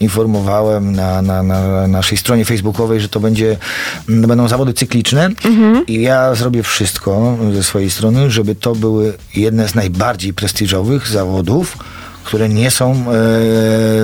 informowałem 0.00 0.92
na, 0.92 1.22
na, 1.22 1.42
na 1.42 1.86
naszej 1.88 2.18
stronie 2.18 2.44
facebookowej, 2.44 3.00
że 3.00 3.08
to 3.08 3.20
będzie, 3.20 3.56
m, 4.08 4.22
będą 4.22 4.48
zawody 4.48 4.72
cykliczne 4.72 5.28
i 5.86 6.02
ja 6.02 6.34
zrobię 6.34 6.62
wszystko 6.62 7.36
ze 7.54 7.62
swojej 7.62 7.90
strony, 7.90 8.30
żeby 8.30 8.54
to 8.54 8.74
były 8.74 9.12
jedne 9.36 9.68
z 9.68 9.74
najbardziej 9.74 10.34
prestiżowych 10.34 11.08
zawodów, 11.08 11.76
które 12.24 12.48
nie 12.48 12.70
są 12.70 12.92
e, 12.92 12.94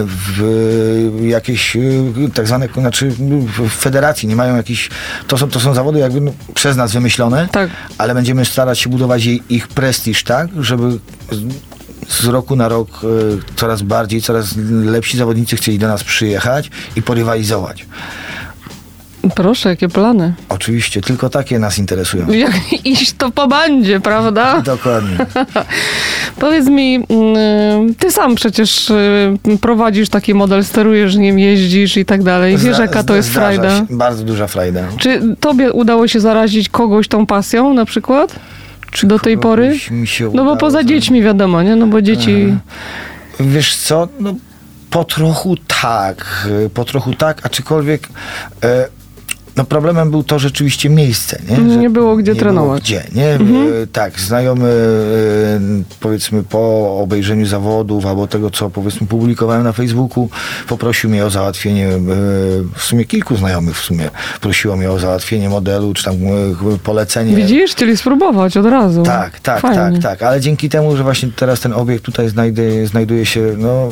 w 0.07 1.21
jakieś 1.23 1.77
e, 1.77 1.81
tak 2.35 2.47
zwane, 2.47 2.69
znaczy 2.75 3.11
w 3.59 3.71
federacji, 3.71 4.29
nie 4.29 4.37
mają 4.37 4.57
jakichś, 4.57 4.91
to 5.27 5.39
są, 5.39 5.51
to 5.51 5.61
są 5.61 5.75
zawody 5.75 5.99
jakby 5.99 6.21
no, 6.21 6.33
przez 6.55 6.77
nas 6.77 6.93
wymyślone, 6.93 7.49
Tak. 7.53 7.71
ale 7.99 8.15
będziemy 8.15 8.45
starać 8.45 8.79
się 8.79 8.91
budować 8.91 9.27
ich 9.27 9.69
prestiż 9.69 10.25
tak, 10.25 10.49
żeby 10.61 10.91
z, 11.31 11.43
z 12.09 12.25
roku 12.25 12.57
na 12.57 12.69
rok 12.69 12.89
e, 13.05 13.07
coraz 13.57 13.83
bardziej, 13.83 14.23
coraz 14.23 14.57
lepsi 14.85 15.19
zawodnicy 15.19 15.57
chcieli 15.57 15.79
do 15.79 15.89
nas 15.89 16.05
przyjechać 16.05 16.71
i 16.97 17.03
porywalizować. 17.03 17.87
Proszę, 19.35 19.69
jakie 19.69 19.89
plany. 19.89 20.35
Oczywiście, 20.49 21.01
tylko 21.01 21.31
takie 21.31 21.59
nas 21.59 21.79
interesują. 21.79 22.29
Jak 22.29 22.73
iść 22.85 23.13
to 23.13 23.31
po 23.31 23.49
bandzie, 23.49 24.01
prawda? 24.01 24.61
Dokładnie. 24.61 25.17
Powiedz 26.41 26.67
mi, 26.67 26.95
mm, 26.95 27.95
ty 27.95 28.11
sam 28.11 28.35
przecież 28.35 28.91
y, 28.91 29.37
prowadzisz 29.61 30.09
taki 30.09 30.35
model, 30.35 30.65
sterujesz 30.65 31.17
nim, 31.17 31.39
jeździsz 31.39 31.97
i 31.97 32.05
tak 32.05 32.23
dalej. 32.23 32.57
Wiesz, 32.57 32.79
jaka 32.79 33.03
to 33.03 33.17
jest 33.17 33.31
frajda? 33.31 33.79
się. 33.79 33.87
Bardzo 33.91 34.25
duża 34.25 34.47
frajda. 34.47 34.81
Czy 34.99 35.37
tobie 35.41 35.73
udało 35.73 36.09
się 36.09 36.21
zarazić 36.21 36.69
kogoś 36.69 37.09
tą 37.09 37.27
pasją 37.27 37.75
na 37.75 37.85
przykład? 37.85 38.35
Czy 38.93 39.07
do 39.07 39.19
tej 39.19 39.39
pory? 39.39 39.67
Kogoś 39.67 39.91
Mi 39.91 40.07
się 40.07 40.31
No 40.35 40.45
bo 40.45 40.57
poza 40.57 40.85
dziećmi 40.85 41.23
wiadomo, 41.23 41.63
nie? 41.63 41.77
No 41.77 41.87
bo 41.87 42.03
dzieci... 42.03 42.55
Wiesz 43.41 43.77
co, 43.77 44.09
no 44.21 44.35
po 44.91 45.05
trochu 45.05 45.57
tak, 45.83 46.47
y, 46.67 46.71
po 46.71 46.85
trochu 46.85 47.15
tak, 47.15 47.47
aczkolwiek 47.47 48.09
e, 48.65 48.89
no 49.59 49.65
problemem 49.65 50.11
był 50.11 50.23
to 50.23 50.39
rzeczywiście 50.39 50.91
miejsce, 50.91 51.39
nie? 51.51 51.59
Nie 51.59 51.83
Że 51.83 51.91
było 51.91 52.17
gdzie 52.17 52.33
nie 52.33 52.39
trenować. 52.41 52.67
Było 52.67 53.03
gdzie, 53.03 53.21
nie? 53.21 53.27
E, 53.35 53.87
Tak, 53.93 54.21
znajomy 54.21 54.69
e, 54.69 55.61
powiedzmy 56.01 56.43
po 56.43 56.95
obejrzeniu 57.03 57.47
zawodów 57.47 58.07
albo 58.07 58.27
tego, 58.27 58.51
co 58.51 58.71
powiedzmy 58.71 59.07
publikowałem 59.07 59.65
na 59.65 59.73
Facebooku, 59.73 60.29
poprosił 60.69 61.11
mnie 61.11 61.27
o 61.27 61.31
załatwienie, 61.31 61.89
e, 61.89 61.99
w 62.75 62.83
sumie 62.83 63.05
kilku 63.05 63.37
znajomych 63.37 63.77
w 63.77 63.83
sumie 63.83 64.11
prosiło 64.41 64.77
mnie 64.77 64.91
o 64.91 64.99
załatwienie 64.99 65.49
modelu, 65.49 65.95
czy 65.95 66.05
tam 66.05 66.15
polecenie. 66.83 67.37
Widzisz? 67.37 67.71
Chcieli 67.71 67.97
spróbować 67.97 68.57
od 68.57 68.67
razu. 68.67 69.03
Tak, 69.03 69.41
tak, 69.41 69.61
Fajnie. 69.61 69.77
tak, 69.77 70.03
tak. 70.03 70.23
Ale 70.23 70.41
dzięki 70.41 70.69
temu, 70.69 70.97
że 70.97 71.03
właśnie 71.03 71.29
teraz 71.37 71.61
ten 71.61 71.73
obiekt 71.73 72.05
tutaj 72.05 72.29
znajduje, 72.29 72.87
znajduje 72.87 73.27
się 73.27 73.55
no, 73.59 73.89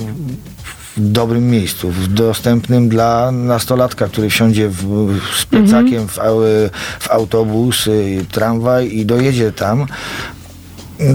w 0.96 1.12
dobrym 1.12 1.50
miejscu, 1.50 1.90
w 1.90 2.08
dostępnym 2.08 2.88
dla 2.88 3.32
nastolatka, 3.32 4.06
który 4.08 4.30
wsiądzie 4.30 4.68
w, 4.68 5.08
z 5.40 5.44
plecakiem 5.46 6.08
w, 6.08 6.18
au- 6.18 6.70
w 7.00 7.10
autobus, 7.10 7.86
y, 7.86 8.24
tramwaj 8.32 8.96
i 8.96 9.06
dojedzie 9.06 9.52
tam, 9.52 9.86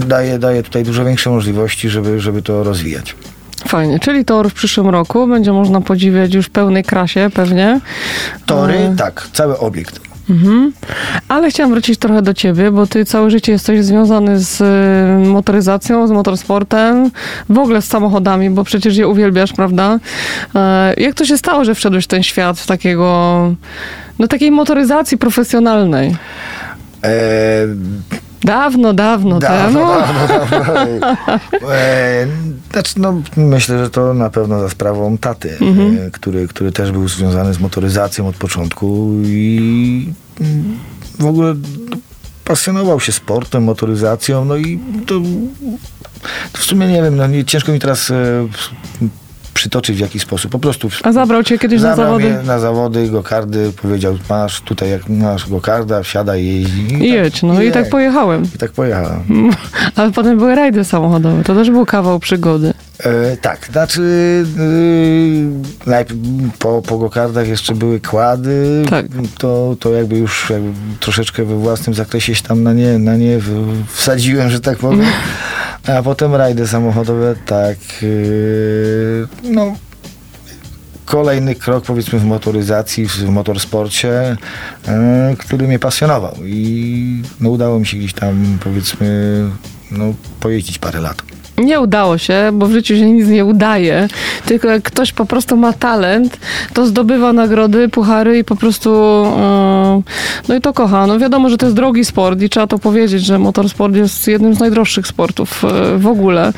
daje, 0.06 0.38
daje 0.38 0.62
tutaj 0.62 0.82
dużo 0.84 1.04
większe 1.04 1.30
możliwości, 1.30 1.88
żeby, 1.90 2.20
żeby 2.20 2.42
to 2.42 2.64
rozwijać. 2.64 3.16
Fajnie. 3.68 3.98
Czyli 4.00 4.24
tor 4.24 4.50
w 4.50 4.54
przyszłym 4.54 4.88
roku 4.88 5.26
będzie 5.26 5.52
można 5.52 5.80
podziwiać 5.80 6.34
już 6.34 6.46
w 6.46 6.50
pełnej 6.50 6.84
krasie 6.84 7.30
pewnie. 7.34 7.80
Tory, 8.46 8.74
E, 8.74 8.96
tak, 8.96 9.28
cały 9.32 9.58
obiekt. 9.58 10.00
Mhm. 10.30 10.72
Ale 11.28 11.50
chciałam 11.50 11.72
wrócić 11.72 11.98
trochę 11.98 12.22
do 12.22 12.34
ciebie, 12.34 12.70
bo 12.70 12.86
ty 12.86 13.04
całe 13.04 13.30
życie 13.30 13.52
jesteś 13.52 13.84
związany 13.84 14.38
z 14.40 14.60
y, 14.60 15.28
motoryzacją, 15.28 16.06
z 16.06 16.10
motorsportem, 16.10 17.10
w 17.48 17.58
ogóle 17.58 17.82
z 17.82 17.84
samochodami, 17.84 18.50
bo 18.50 18.64
przecież 18.64 18.96
je 18.96 19.08
uwielbiasz, 19.08 19.52
prawda? 19.52 19.98
E, 20.54 20.94
Jak 20.96 21.14
to 21.14 21.24
się 21.24 21.38
stało, 21.38 21.64
że 21.64 21.74
wszedłeś 21.74 22.04
w 22.04 22.08
ten 22.08 22.22
świat 22.22 22.66
takiego, 22.66 23.54
no 24.18 24.28
takiej 24.28 24.50
motoryzacji 24.50 25.18
profesjonalnej? 25.18 26.16
E, 27.04 27.10
Dawno, 28.44 28.92
dawno, 28.92 29.38
Dawno, 29.38 29.80
temu. 29.80 30.00
dawno, 30.00 30.26
dawno. 30.66 31.74
E, 31.74 32.26
znaczy, 32.72 32.94
no, 32.96 33.22
myślę, 33.36 33.78
że 33.84 33.90
to 33.90 34.14
na 34.14 34.30
pewno 34.30 34.60
za 34.60 34.68
sprawą 34.68 35.18
taty, 35.18 35.58
e, 36.06 36.10
który, 36.10 36.48
który 36.48 36.72
też 36.72 36.92
był 36.92 37.08
związany 37.08 37.54
z 37.54 37.60
motoryzacją 37.60 38.28
od 38.28 38.36
początku 38.36 39.12
i 39.24 40.12
mm, 40.40 40.78
w 41.18 41.26
ogóle 41.26 41.54
pasjonował 42.44 43.00
się 43.00 43.12
sportem, 43.12 43.64
motoryzacją, 43.64 44.44
no 44.44 44.56
i 44.56 44.80
to, 45.06 45.14
to 46.52 46.58
w 46.58 46.64
sumie 46.64 46.86
nie 46.86 47.02
wiem, 47.02 47.16
no, 47.16 47.26
nie, 47.26 47.44
ciężko 47.44 47.72
mi 47.72 47.78
teraz 47.78 48.10
e, 48.10 48.48
przytoczyć 49.54 49.96
w 49.96 50.00
jaki 50.00 50.18
sposób. 50.18 50.50
Po 50.50 50.58
prostu 50.58 50.88
A 51.02 51.12
zabrał 51.12 51.42
cię 51.42 51.58
kiedyś 51.58 51.82
na 51.82 51.96
zawody? 51.96 52.36
na 52.44 52.58
zawody, 52.58 53.08
gokardy, 53.08 53.72
powiedział, 53.82 54.18
masz 54.30 54.60
tutaj, 54.60 54.90
jak 54.90 55.08
masz 55.08 55.48
gokarda, 55.50 56.02
wsiadaj, 56.02 56.46
jeździ. 56.46 56.94
I 57.04 57.12
jedź, 57.12 57.42
no 57.42 57.62
i 57.62 57.72
tak 57.72 57.82
jedź. 57.82 57.90
pojechałem. 57.92 58.42
I 58.54 58.58
tak 58.58 58.72
pojechałem. 58.72 59.20
Ale 59.96 60.10
potem 60.12 60.38
były 60.38 60.54
rajdy 60.54 60.84
samochodowe, 60.84 61.44
to 61.44 61.54
też 61.54 61.70
był 61.70 61.86
kawał 61.86 62.18
przygody. 62.20 62.74
E, 62.98 63.36
tak, 63.36 63.66
znaczy 63.72 64.02
e, 65.86 65.90
najpierw 65.90 66.20
po, 66.58 66.82
po 66.82 66.98
gokardach 66.98 67.48
jeszcze 67.48 67.74
były 67.74 68.00
kłady, 68.00 68.84
Tak. 68.90 69.06
to, 69.38 69.76
to 69.80 69.92
jakby 69.92 70.18
już 70.18 70.50
jakby 70.50 70.70
troszeczkę 71.00 71.44
we 71.44 71.56
własnym 71.56 71.94
zakresie 71.94 72.34
się 72.34 72.42
tam 72.42 72.62
na 72.62 72.72
nie, 72.72 72.98
na 72.98 73.16
nie 73.16 73.38
wsadziłem, 73.88 74.50
że 74.50 74.60
tak 74.60 74.78
powiem. 74.78 75.02
A 75.86 76.02
potem 76.02 76.34
rajdy 76.34 76.68
samochodowe, 76.68 77.34
tak, 77.46 77.78
e, 78.02 79.48
no 79.52 79.76
kolejny 81.04 81.54
krok 81.54 81.84
powiedzmy 81.84 82.18
w 82.18 82.24
motoryzacji, 82.24 83.06
w 83.06 83.28
motorsporcie, 83.28 84.36
e, 84.88 85.36
który 85.38 85.68
mnie 85.68 85.78
pasjonował 85.78 86.34
i 86.44 87.22
no, 87.40 87.50
udało 87.50 87.78
mi 87.78 87.86
się 87.86 87.96
gdzieś 87.96 88.14
tam 88.14 88.58
powiedzmy 88.64 89.40
no, 89.90 90.14
pojeździć 90.40 90.78
parę 90.78 91.00
lat. 91.00 91.22
Nie 91.58 91.80
udało 91.80 92.18
się, 92.18 92.50
bo 92.52 92.66
w 92.66 92.72
życiu 92.72 92.96
się 92.96 93.12
nic 93.12 93.28
nie 93.28 93.44
udaje. 93.44 94.08
Tylko 94.46 94.68
jak 94.68 94.82
ktoś 94.82 95.12
po 95.12 95.26
prostu 95.26 95.56
ma 95.56 95.72
talent, 95.72 96.38
to 96.74 96.86
zdobywa 96.86 97.32
nagrody, 97.32 97.88
puchary 97.88 98.38
i 98.38 98.44
po 98.44 98.56
prostu 98.56 98.90
e, 98.90 100.02
no 100.48 100.54
i 100.54 100.60
to 100.60 100.72
kocha. 100.72 101.06
No 101.06 101.18
wiadomo, 101.18 101.50
że 101.50 101.56
to 101.56 101.66
jest 101.66 101.76
drogi 101.76 102.04
sport 102.04 102.42
i 102.42 102.48
trzeba 102.48 102.66
to 102.66 102.78
powiedzieć, 102.78 103.24
że 103.24 103.38
motorsport 103.38 103.94
jest 103.96 104.28
jednym 104.28 104.54
z 104.54 104.60
najdroższych 104.60 105.06
sportów 105.06 105.64
e, 105.64 105.98
w 105.98 106.06
ogóle. 106.06 106.52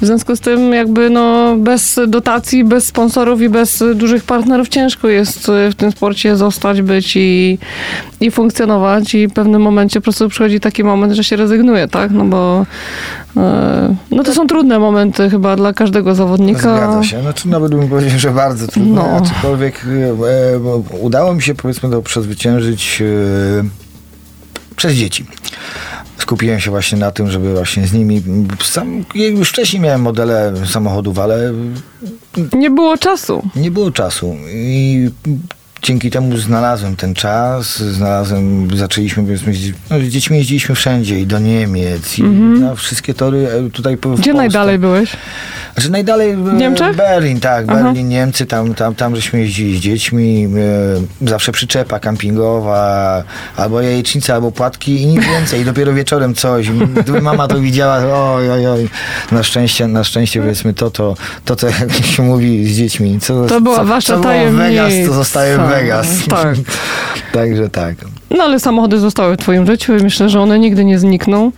W 0.00 0.06
związku 0.06 0.36
z 0.36 0.40
tym 0.40 0.72
jakby 0.72 1.10
no 1.10 1.56
bez 1.56 2.00
dotacji, 2.08 2.64
bez 2.64 2.86
sponsorów 2.86 3.40
i 3.40 3.48
bez 3.48 3.84
dużych 3.94 4.24
partnerów 4.24 4.68
ciężko 4.68 5.08
jest 5.08 5.48
e, 5.48 5.70
w 5.70 5.74
tym 5.74 5.92
sporcie 5.92 6.36
zostać, 6.36 6.82
być 6.82 7.16
i, 7.16 7.58
i 8.20 8.30
funkcjonować 8.30 9.14
i 9.14 9.26
w 9.26 9.32
pewnym 9.32 9.62
momencie 9.62 10.00
po 10.00 10.04
prostu 10.04 10.28
przychodzi 10.28 10.60
taki 10.60 10.84
moment, 10.84 11.12
że 11.12 11.24
się 11.24 11.36
rezygnuje, 11.36 11.88
tak? 11.88 12.10
No 12.10 12.24
bo 12.24 12.66
e, 13.36 13.94
no 14.10 14.22
to 14.22 14.33
są 14.34 14.46
trudne 14.46 14.78
momenty 14.78 15.30
chyba 15.30 15.56
dla 15.56 15.72
każdego 15.72 16.14
zawodnika. 16.14 16.60
Zgadza 16.60 17.02
się. 17.04 17.22
Znaczy 17.22 17.48
nawet 17.48 17.74
bym 17.74 17.88
powiedział, 17.88 18.18
że 18.18 18.30
bardzo 18.30 18.66
trudno, 18.68 18.94
No. 18.94 19.16
aczkolwiek 19.16 19.86
e, 20.54 20.58
bo 20.58 20.82
udało 21.00 21.34
mi 21.34 21.42
się 21.42 21.54
powiedzmy 21.54 21.90
to 21.90 22.02
przezwyciężyć 22.02 23.02
e, 23.02 23.64
przez 24.76 24.92
dzieci. 24.94 25.26
skupiłem 26.18 26.60
się 26.60 26.70
właśnie 26.70 26.98
na 26.98 27.10
tym, 27.10 27.30
żeby 27.30 27.54
właśnie 27.54 27.86
z 27.86 27.92
nimi, 27.92 28.22
sam, 28.62 29.04
już 29.14 29.48
wcześniej 29.50 29.82
miałem 29.82 30.00
modele 30.02 30.52
samochodów, 30.66 31.18
ale 31.18 31.52
Nie 32.52 32.70
było 32.70 32.96
czasu. 32.98 33.42
nie 33.56 33.70
było 33.70 33.90
czasu 33.90 34.34
i 34.54 35.10
dzięki 35.84 36.10
temu 36.10 36.36
znalazłem 36.36 36.96
ten 36.96 37.14
czas, 37.14 37.78
znalazłem, 37.78 38.68
zaczęliśmy, 38.76 39.22
powiedzmy, 39.22 39.54
z- 39.54 39.72
no, 39.90 39.98
z 39.98 40.02
dziećmi 40.02 40.36
jeździliśmy 40.38 40.74
wszędzie 40.74 41.20
i 41.20 41.26
do 41.26 41.38
Niemiec 41.38 42.18
i 42.18 42.22
na 42.22 42.74
wszystkie 42.74 43.14
tory 43.14 43.48
e, 43.66 43.70
tutaj 43.70 43.96
po- 43.96 44.08
w. 44.08 44.12
Gdzie 44.20 44.22
Polsce. 44.22 44.36
najdalej 44.36 44.78
byłeś? 44.78 45.10
Znaczy 45.74 45.90
najdalej 45.90 46.36
Niemczech? 46.36 46.96
Berlin, 46.96 47.40
tak, 47.40 47.64
Aha. 47.68 47.82
Berlin, 47.82 48.08
Niemcy, 48.08 48.46
tam, 48.46 48.74
tam, 48.74 48.94
tam 48.94 49.16
żeśmy 49.16 49.38
jeździli 49.40 49.78
z 49.78 49.80
dziećmi, 49.80 50.48
e, 51.22 51.28
zawsze 51.28 51.52
przyczepa 51.52 51.98
kampingowa, 52.00 53.22
albo 53.56 53.80
jajecznica, 53.80 54.34
albo 54.34 54.52
płatki 54.52 55.02
i 55.02 55.06
nic 55.06 55.24
więcej, 55.26 55.60
i 55.60 55.64
dopiero 55.64 55.92
wieczorem 55.94 56.34
coś. 56.34 56.70
Gdyby 56.70 57.20
mama 57.22 57.48
to 57.48 57.60
widziała, 57.60 57.96
oj, 58.34 58.50
oj, 58.50 58.66
oj. 58.66 58.88
Na 59.32 59.42
szczęście, 59.42 59.86
na 59.88 60.04
szczęście 60.04 60.40
powiedzmy 60.40 60.74
to, 60.74 60.90
to, 60.90 61.14
to, 61.44 61.56
co 61.56 61.66
jak 61.66 61.92
się 62.06 62.22
mówi 62.22 62.66
z 62.74 62.76
dziećmi, 62.76 63.20
co, 63.20 63.46
To 63.46 63.60
była 63.60 63.76
co, 63.76 63.84
wasza 63.84 64.16
co 64.16 64.22
tajemnica. 64.22 64.64
Vegas, 64.64 64.92
to 65.08 65.14
zostaje 65.14 65.58
w 65.58 65.68
Tak. 66.28 66.56
Także 67.32 67.68
tak. 67.68 67.94
No 68.36 68.44
ale 68.44 68.60
samochody 68.60 68.98
zostały 68.98 69.34
w 69.34 69.38
twoim 69.38 69.66
życiu 69.66 69.96
i 69.96 70.02
myślę, 70.02 70.28
że 70.28 70.40
one 70.40 70.58
nigdy 70.58 70.84
nie 70.84 70.98
znikną. 70.98 71.52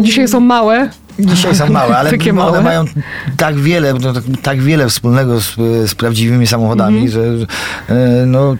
Dzisiaj 0.00 0.28
są 0.28 0.40
małe. 0.40 0.88
Dzisiaj 1.18 1.54
są 1.54 1.68
małe, 1.72 1.96
ale 1.96 2.10
Takie 2.10 2.30
one 2.30 2.40
małe. 2.42 2.60
mają 2.60 2.84
tak 3.36 3.56
wiele, 3.58 3.94
no, 3.94 4.12
tak, 4.12 4.22
tak 4.42 4.60
wiele 4.62 4.88
wspólnego 4.88 5.40
z, 5.40 5.54
z 5.90 5.94
prawdziwymi 5.94 6.46
samochodami, 6.46 7.00
Mhm. 7.06 7.12
że 7.12 7.46
e, 7.94 8.26
no, 8.26 8.56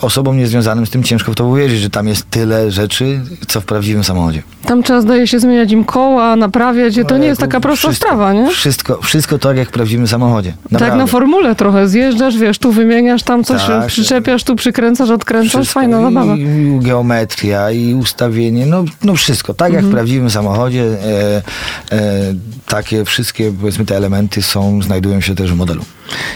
osobom 0.00 0.36
niezwiązanym 0.38 0.86
z 0.86 0.90
tym 0.90 1.02
ciężko 1.02 1.32
w 1.32 1.34
to 1.34 1.46
uwierzyć, 1.46 1.80
że 1.80 1.90
tam 1.90 2.08
jest 2.08 2.30
tyle 2.30 2.70
rzeczy, 2.70 3.20
co 3.48 3.60
w 3.60 3.64
prawdziwym 3.64 4.04
samochodzie. 4.04 4.42
Tam 4.66 4.82
trzeba 4.82 5.00
zdaje 5.00 5.26
się 5.26 5.40
zmieniać 5.40 5.72
im 5.72 5.84
koła, 5.84 6.36
naprawiać 6.36 6.96
je. 6.96 7.04
To 7.04 7.18
nie 7.18 7.26
jest 7.26 7.40
Ojejku, 7.40 7.52
taka 7.52 7.60
prosta 7.60 7.88
wszystko, 7.88 8.06
sprawa, 8.06 8.32
nie? 8.32 8.48
Wszystko, 8.50 8.98
wszystko 9.02 9.38
tak 9.38 9.56
jak 9.56 9.68
w 9.68 9.72
prawdziwym 9.72 10.06
samochodzie. 10.08 10.52
Tak 10.62 10.72
Naprawdę. 10.72 10.96
na 10.98 11.06
formule 11.06 11.54
trochę 11.54 11.88
zjeżdżasz, 11.88 12.36
wiesz, 12.38 12.58
tu 12.58 12.72
wymieniasz, 12.72 13.22
tam 13.22 13.44
coś 13.44 13.64
Tak. 13.64 13.86
przyczepiasz, 13.86 14.44
tu 14.44 14.56
przykręcasz, 14.56 15.10
odkręcasz, 15.10 15.52
Wszystko. 15.52 15.74
fajna 15.80 16.00
zabawa. 16.02 16.36
I 16.36 16.46
geometria, 16.78 17.70
i 17.70 17.94
ustawienie, 17.94 18.66
no, 18.66 18.84
no 19.04 19.14
wszystko. 19.14 19.54
Tak 19.54 19.68
Mhm. 19.68 19.84
jak 19.84 19.90
w 19.90 19.94
prawdziwym 19.94 20.30
samochodzie, 20.30 20.84
e, 20.84 21.42
e, 21.92 22.34
takie 22.66 23.04
wszystkie, 23.04 23.52
powiedzmy, 23.60 23.84
te 23.84 23.96
elementy 23.96 24.42
są, 24.42 24.82
znajdują 24.82 25.20
się 25.20 25.34
też 25.34 25.52
w 25.52 25.56
modelu. 25.56 25.84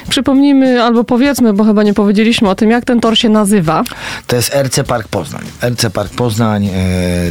Przypomnijmy 0.09 0.83
albo 0.83 1.05
powiedzmy, 1.05 1.53
bo 1.53 1.65
chyba 1.65 1.83
nie 1.83 1.95
powiedzieliśmy 1.95 2.49
o 2.49 2.55
tym, 2.55 2.71
jak 2.71 2.85
ten 2.85 3.01
tor 3.01 3.19
się 3.19 3.29
nazywa. 3.29 3.85
To 4.27 4.37
jest 4.37 4.55
RC 4.55 4.85
Park 4.85 5.09
Poznań. 5.09 5.43
RC 5.71 5.91
Park 5.91 6.13
Poznań, 6.15 6.67
e, 6.67 6.71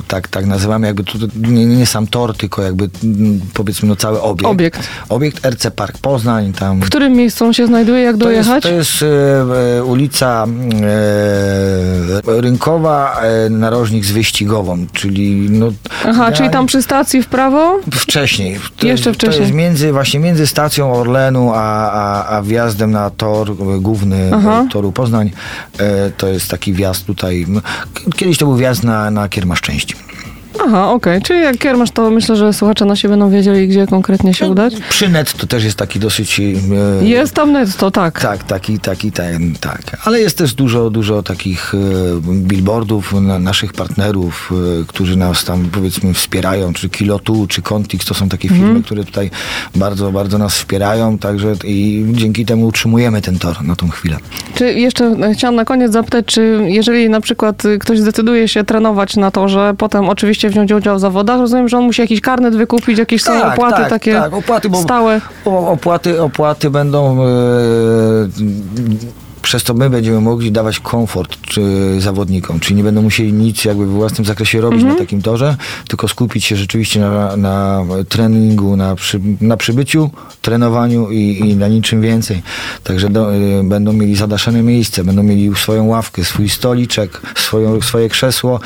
tak, 0.07 0.27
tak 0.27 0.45
nazywamy, 0.45 0.87
jakby 0.87 1.03
tu 1.03 1.17
nie, 1.35 1.65
nie 1.65 1.85
sam 1.85 2.07
tor, 2.07 2.37
tylko 2.37 2.61
jakby 2.63 2.89
mm, 3.03 3.39
powiedzmy 3.53 3.89
no 3.89 3.95
cały 3.95 4.21
obiekt. 4.21 4.49
Obiekt. 4.51 4.87
Obiekt 5.09 5.45
RC 5.45 5.71
Park 5.71 5.97
Poznań, 5.97 6.53
tam... 6.53 6.81
W 6.81 6.85
którym 6.85 7.13
miejscu 7.13 7.45
on 7.45 7.53
się 7.53 7.67
znajduje, 7.67 8.01
jak 8.01 8.17
To 8.17 8.31
jest, 8.31 8.49
dojechać? 8.49 8.63
to 8.63 8.69
jest 8.71 9.03
e, 9.03 9.77
e, 9.77 9.83
ulica 9.83 10.45
e, 10.81 12.41
Rynkowa, 12.41 12.82
e, 12.89 13.49
narożnik 13.49 14.05
z 14.05 14.11
Wyścigową, 14.11 14.85
czyli 14.93 15.49
no... 15.49 15.67
Aha, 16.07 16.31
czyli 16.31 16.49
tam 16.49 16.65
przy 16.65 16.81
stacji 16.81 17.23
w 17.23 17.27
prawo? 17.27 17.79
Wcześniej. 17.91 18.59
To 18.77 18.87
Jeszcze 18.87 19.09
jest, 19.09 19.19
To 19.19 19.25
wcześniej. 19.27 19.41
jest 19.41 19.53
między, 19.53 19.91
właśnie 19.91 20.19
między 20.19 20.47
stacją 20.47 20.93
Orlenu, 20.93 21.51
a, 21.55 21.91
a, 21.91 22.27
a 22.37 22.41
wjazdem 22.41 22.91
na 22.91 23.09
tor 23.09 23.55
główny 23.79 24.31
Aha. 24.33 24.63
e, 24.65 24.69
toru 24.71 24.91
Poznań. 24.91 25.31
E, 25.79 26.11
To 26.17 26.27
jest 26.27 26.49
taki 26.49 26.73
wjazd 26.73 27.05
tutaj. 27.05 27.45
Kiedyś 28.15 28.37
to 28.37 28.45
był 28.45 28.55
wjazd 28.55 28.83
na, 28.83 29.11
na 29.11 29.29
Kiermasz 29.29 29.61
części. 29.61 29.95
Aha, 30.65 30.91
okej. 30.91 31.21
Czyli 31.21 31.41
jak 31.41 31.57
kiermasz, 31.57 31.91
to 31.91 32.09
myślę, 32.11 32.35
że 32.35 32.53
słuchacze 32.53 32.85
nasi 32.85 33.07
będą 33.07 33.29
wiedzieli, 33.29 33.67
gdzie 33.67 33.87
konkretnie 33.87 34.33
się 34.33 34.47
udać. 34.47 34.73
Przy 34.89 35.09
net 35.09 35.33
to 35.33 35.47
też 35.47 35.63
jest 35.63 35.77
taki 35.77 35.99
dosyć... 35.99 36.39
e, 36.39 37.05
Jest 37.05 37.33
tam 37.33 37.51
netto, 37.51 37.91
tak. 37.91 38.21
Tak, 38.21 38.43
taki, 38.43 38.79
taki, 38.79 39.11
ten, 39.11 39.55
tak. 39.61 39.81
Ale 40.05 40.19
jest 40.19 40.37
też 40.37 40.53
dużo, 40.53 40.89
dużo 40.89 41.23
takich 41.23 41.73
e, 41.75 41.77
billboardów 42.33 43.13
na, 43.13 43.39
naszych 43.39 43.73
partnerów, 43.73 44.51
e, 44.81 44.85
którzy 44.87 45.15
nas 45.15 45.45
tam 45.45 45.65
powiedzmy 45.71 46.13
wspierają, 46.13 46.73
czy 46.73 46.89
Kilotu, 46.89 47.47
czy 47.49 47.61
Contix, 47.61 48.05
to 48.05 48.13
są 48.13 48.29
takie 48.29 48.47
firmy, 48.49 48.63
Mhm. 48.63 48.83
które 48.83 49.03
tutaj 49.03 49.31
bardzo, 49.75 50.11
bardzo 50.11 50.37
nas 50.37 50.53
wspierają, 50.55 51.17
także 51.17 51.53
i 51.63 52.05
dzięki 52.11 52.45
temu 52.45 52.65
utrzymujemy 52.67 53.21
ten 53.21 53.39
tor 53.39 53.63
na 53.63 53.75
tą 53.75 53.89
chwilę. 53.89 54.17
Czy 54.55 54.73
jeszcze 54.73 55.05
e, 55.05 55.33
chciałam 55.33 55.55
na 55.55 55.65
koniec 55.65 55.91
zapytać, 55.91 56.25
czy 56.25 56.59
jeżeli 56.67 57.09
na 57.09 57.21
przykład 57.21 57.65
y, 57.65 57.79
ktoś 57.79 57.99
zdecyduje 57.99 58.47
się 58.47 58.63
trenować 58.63 59.15
na 59.17 59.31
torze, 59.31 59.73
potem 59.77 60.09
oczywiście 60.09 60.49
wziąć 60.53 60.71
udział 60.71 60.95
w 60.97 60.99
zawodach, 60.99 61.39
rozumiem, 61.39 61.69
że 61.69 61.77
on 61.77 61.83
musi 61.83 62.01
jakiś 62.01 62.21
karnet 62.21 62.55
wykupić, 62.55 62.97
jakieś 62.99 63.23
są 63.23 63.39
Tak, 63.39 63.53
opłaty 63.53 63.81
tak, 63.81 63.89
takie 63.89 64.13
tak, 64.13 64.33
opłaty, 64.33 64.69
bo- 64.69 64.81
stałe. 64.81 65.21
O, 65.45 65.71
opłaty, 65.71 66.21
opłaty 66.21 66.69
będą. 66.69 67.23
E, 67.23 67.27
przez 69.53 69.63
to 69.63 69.73
my 69.73 69.89
będziemy 69.89 70.21
mogli 70.21 70.51
dawać 70.51 70.79
komfort 70.79 71.37
czy, 71.41 71.61
zawodnikom, 72.01 72.59
czyli 72.59 72.75
nie 72.75 72.83
będą 72.83 73.01
musieli 73.01 73.33
nic 73.33 73.65
jakby 73.65 73.85
we 73.85 73.91
własnym 73.93 74.25
zakresie 74.25 74.61
robić 74.61 74.79
Mhm. 74.81 74.93
na 74.93 75.03
takim 75.03 75.21
torze, 75.21 75.57
tylko 75.87 76.07
skupić 76.07 76.45
się 76.45 76.55
rzeczywiście 76.55 76.99
na, 76.99 77.37
na 77.37 77.85
treningu, 78.09 78.75
na, 78.75 78.95
przy, 78.95 79.19
na 79.41 79.57
przybyciu, 79.57 80.09
trenowaniu 80.41 81.11
i, 81.11 81.39
i 81.39 81.55
na 81.55 81.67
niczym 81.67 82.01
więcej. 82.01 82.41
Także 82.83 83.09
do, 83.09 83.35
e, 83.35 83.63
będą 83.63 83.93
mieli 83.93 84.15
zadaszone 84.15 84.63
miejsce, 84.63 85.03
będą 85.03 85.23
mieli 85.23 85.55
swoją 85.55 85.85
ławkę, 85.85 86.23
swój 86.23 86.49
stoliczek, 86.49 87.21
swoją, 87.35 87.81
swoje 87.81 88.09
krzesło, 88.09 88.59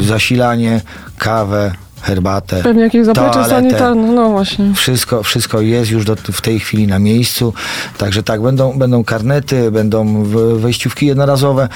zasilanie, 0.00 0.80
kawę, 1.18 1.72
herbatę, 2.02 2.62
Pewnie 2.62 2.82
jakieś 2.82 3.06
zaplecze 3.06 3.44
sanitarne, 3.44 4.12
no 4.12 4.30
właśnie. 4.30 4.74
Wszystko, 4.74 5.22
wszystko 5.22 5.60
jest 5.60 5.90
już 5.90 6.04
do, 6.04 6.16
w 6.16 6.40
tej 6.40 6.60
chwili 6.60 6.86
na 6.86 6.98
miejscu. 6.98 7.54
Także 7.98 8.22
tak, 8.22 8.42
będą, 8.42 8.78
będą 8.78 9.04
karnety, 9.04 9.70
będą 9.70 10.24
wejściówki 10.56 11.06
jednorazowe. 11.06 11.68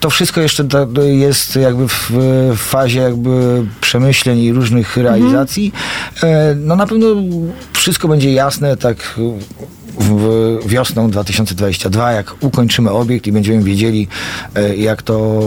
To 0.00 0.10
wszystko 0.10 0.40
jeszcze 0.40 0.64
jest 1.04 1.56
jakby 1.56 1.88
w, 1.88 2.10
fazie 2.56 3.00
jakby 3.00 3.64
przemyśleń 3.80 4.38
i 4.38 4.52
różnych 4.52 4.96
realizacji. 4.96 5.72
E, 6.22 6.54
No 6.54 6.76
na 6.76 6.86
pewno 6.86 7.06
wszystko 7.72 8.08
będzie 8.08 8.32
jasne 8.32 8.76
tak 8.76 8.96
w 9.98 10.58
wiosną 10.66 11.10
2022, 11.10 12.12
jak 12.12 12.34
ukończymy 12.40 12.90
obiekt 12.90 13.26
i 13.26 13.32
będziemy 13.32 13.62
wiedzieli, 13.62 14.08
e, 14.54 14.76
jak 14.76 15.02
to 15.02 15.40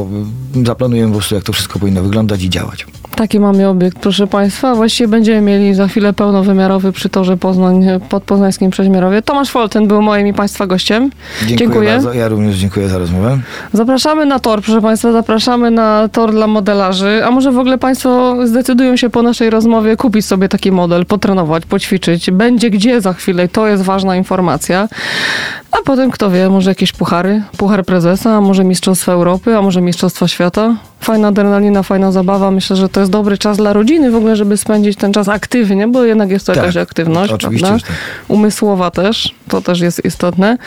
zaplanujemy 0.66 1.08
po 1.08 1.18
prostu, 1.18 1.36
jak 1.36 1.44
to 1.44 1.54
wszystko 1.54 1.80
powinno 1.80 2.02
wyglądać 2.04 2.44
i 2.44 2.50
działać. 2.50 2.88
Taki 3.18 3.40
mamy 3.40 3.68
obiekt, 3.68 4.00
proszę 4.00 4.28
Państwa. 4.28 4.76
Właściwie 4.76 5.08
będziemy 5.08 5.42
mieli 5.42 5.74
za 5.74 5.88
chwilę 5.88 6.14
pełnowymiarowy 6.14 6.92
przy 6.92 7.10
torze 7.10 7.38
Poznań, 7.38 7.86
pod 8.10 8.24
poznańskim 8.24 8.72
Przeźmierowie. 8.72 9.22
Tomasz 9.22 9.50
Folten 9.50 9.88
był 9.88 10.02
moim 10.02 10.28
i 10.28 10.34
Państwa 10.34 10.68
gościem. 10.68 11.10
Dziękuję, 11.48 11.90
bardzo. 11.90 12.14
Ja 12.14 12.28
również 12.28 12.56
dziękuję 12.56 12.90
za 12.90 12.98
rozmowę. 12.98 13.40
Zapraszamy 13.74 14.26
na 14.26 14.40
tor, 14.40 14.62
proszę 14.62 14.82
Państwa, 14.82 15.12
zapraszamy 15.12 15.72
na 15.72 16.10
tor 16.12 16.32
dla 16.32 16.48
modelarzy. 16.48 17.22
A 17.26 17.32
może 17.32 17.52
w 17.52 17.58
ogóle 17.58 17.78
Państwo 17.78 18.36
zdecydują 18.48 18.96
się 18.96 19.10
po 19.10 19.22
naszej 19.22 19.50
rozmowie 19.50 19.96
kupić 19.96 20.26
sobie 20.26 20.50
taki 20.50 20.72
model, 20.72 21.06
potrenować, 21.06 21.66
poćwiczyć. 21.66 22.32
Będzie 22.32 22.70
gdzie 22.70 23.02
za 23.02 23.14
chwilę 23.14 23.48
to 23.48 23.68
jest 23.68 23.84
ważna 23.84 24.16
informacja. 24.16 24.88
A 25.80 25.84
potem, 25.86 26.12
kto 26.12 26.30
wie, 26.32 26.50
może 26.50 26.72
jakieś 26.72 26.92
puchary, 26.92 27.42
puchar 27.58 27.86
prezesa, 27.86 28.36
a 28.38 28.42
może 28.42 28.64
Mistrzostwa 28.64 29.12
Europy, 29.12 29.58
a 29.58 29.62
może 29.62 29.82
Mistrzostwa 29.82 30.28
Świata. 30.28 30.76
Fajna 31.00 31.28
adrenalina, 31.28 31.84
fajna 31.84 32.12
zabawa. 32.12 32.52
Myślę, 32.52 32.76
że 32.76 32.90
to 32.90 33.00
jest 33.00 33.12
dobry 33.12 33.38
czas 33.38 33.58
dla 33.58 33.74
rodziny 33.74 34.12
w 34.12 34.16
ogóle, 34.16 34.36
żeby 34.36 34.58
spędzić 34.58 34.98
ten 34.98 35.14
czas 35.14 35.30
aktywnie, 35.30 35.88
bo 35.88 36.04
jednak 36.04 36.30
jest 36.30 36.46
to 36.46 36.54
Tak, 36.54 36.62
jakaś 36.64 36.78
aktywność, 36.78 37.34
oczywiście, 37.34 37.68
prawda? 37.68 37.88
tak. 37.88 37.96
Umysłowa 38.28 38.92
też, 38.92 39.36
to 39.50 39.62
też 39.62 39.80
jest 39.80 40.06
istotne. 40.06 40.58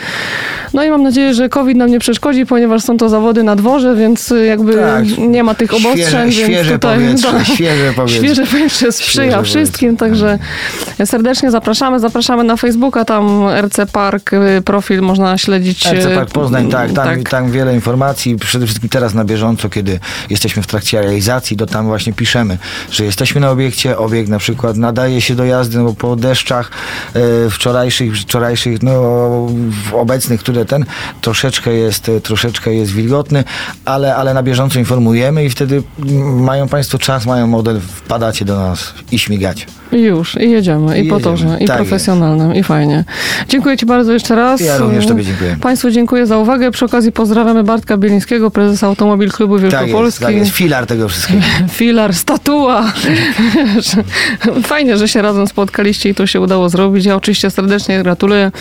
No 0.73 0.83
i 0.83 0.89
mam 0.89 1.03
nadzieję, 1.03 1.33
że 1.33 1.49
COVID 1.49 1.77
nam 1.77 1.89
nie 1.91 1.99
przeszkodzi, 1.99 2.45
ponieważ 2.45 2.83
są 2.83 2.97
to 2.97 3.09
zawody 3.09 3.43
na 3.43 3.55
dworze, 3.55 3.95
więc 3.95 4.31
y, 4.31 4.45
jakby 4.45 4.75
Tak. 4.75 5.17
nie 5.17 5.43
ma 5.43 5.53
tych 5.55 5.73
obostrzeń. 5.73 6.05
Świeże- 6.05 6.23
więc 6.27 6.33
świeże 6.35 6.73
tutaj, 6.73 6.95
powietrze, 6.99 7.31
tak, 7.37 7.45
świeże 7.47 7.93
powietrze. 7.95 8.17
Świeże 8.17 8.45
powietrze 8.45 8.91
sprzyja 8.91 9.31
Świeże 9.31 9.43
wszystkim, 9.43 9.97
powietrze. 9.97 10.37
także 10.95 11.05
serdecznie 11.05 11.51
zapraszamy. 11.51 11.99
Zapraszamy 11.99 12.43
na 12.43 12.55
Facebooka, 12.57 13.05
tam 13.05 13.47
RC 13.61 13.85
Park, 13.85 14.33
y, 14.33 14.61
profil 14.65 15.00
można 15.01 15.37
śledzić. 15.37 15.85
RC 15.85 16.05
y, 16.05 16.15
Park 16.15 16.29
Poznań, 16.31 16.69
tak 16.69 16.91
tam, 16.91 17.23
tam 17.23 17.51
wiele 17.51 17.75
informacji, 17.75 18.35
przede 18.35 18.65
wszystkim 18.65 18.89
teraz 18.89 19.13
na 19.13 19.25
bieżąco, 19.25 19.69
kiedy 19.69 19.99
jesteśmy 20.29 20.63
w 20.63 20.67
trakcie 20.67 21.01
realizacji, 21.01 21.57
to 21.57 21.65
tam 21.65 21.85
właśnie 21.85 22.13
piszemy, 22.13 22.57
że 22.91 23.05
jesteśmy 23.05 23.41
na 23.41 23.51
obiekcie, 23.51 23.97
obiekt 23.97 24.29
na 24.29 24.39
przykład 24.39 24.77
nadaje 24.77 25.21
się 25.21 25.35
do 25.35 25.45
jazdy, 25.45 25.77
no 25.77 25.83
bo 25.83 25.93
po 25.93 26.15
deszczach 26.15 26.71
e, 27.13 27.49
wczorajszych, 27.49 28.17
wczorajszych, 28.17 28.83
no 28.83 28.91
obecnych, 29.93 30.39
które 30.39 30.65
ten, 30.65 30.85
troszeczkę 31.21 31.73
jest, 31.73 32.09
e, 32.09 32.21
troszeczkę 32.21 32.73
jest 32.73 32.91
wilgotny, 32.91 33.43
ale, 33.85 34.15
ale 34.15 34.33
na 34.33 34.43
bieżąco 34.43 34.79
informujemy 34.79 35.45
i 35.45 35.49
wtedy 35.49 35.83
mm, 35.99 36.43
mają 36.43 36.67
Państwo 36.67 36.97
czas, 36.97 37.25
mają 37.25 37.47
model, 37.47 37.79
wpadacie 37.79 38.45
do 38.45 38.55
nas 38.55 38.93
i 39.11 39.19
śmigacie. 39.19 39.65
Już, 39.91 40.35
i 40.35 40.51
jedziemy, 40.51 40.99
i, 40.99 41.05
I 41.05 41.09
po 41.09 41.15
jedziemy. 41.15 41.37
torze, 41.37 41.57
i 41.59 41.65
Tak 41.65 41.77
profesjonalnym, 41.77 42.55
i 42.55 42.63
fajnie. 42.63 43.03
Dziękuję 43.49 43.77
Ci 43.77 43.85
bardzo 43.85 44.11
jeszcze 44.11 44.35
raz. 44.35 44.61
Ja 44.61 44.77
również 44.85 45.07
Tobie 45.07 45.23
dziękuję. 45.23 45.57
Państwu 45.61 45.91
dziękuję 45.91 46.25
za 46.27 46.37
uwagę. 46.37 46.71
Przy 46.71 46.85
okazji 46.85 47.11
pozdrawiamy 47.11 47.63
Bartka 47.63 47.97
Bielińskiego, 47.97 48.51
prezesa 48.51 48.87
Automobil 48.87 49.31
Klubu 49.31 49.55
Tak 49.55 49.63
jest, 49.63 49.77
Wielkopolski. 49.77 50.25
tak 50.25 50.35
jest, 50.35 50.51
filar 50.51 50.85
tego 50.87 51.09
wszystkiego. 51.09 51.41
Filar, 51.69 52.13
statua. 52.13 52.91
Fajnie, 54.63 54.97
że 54.97 55.07
się 55.07 55.21
razem 55.21 55.47
spotkaliście 55.47 56.09
i 56.09 56.15
to 56.15 56.27
się 56.27 56.41
udało 56.41 56.69
zrobić. 56.69 57.05
Ja 57.05 57.15
oczywiście 57.15 57.49
serdecznie 57.51 58.03
gratuluję. 58.03 58.51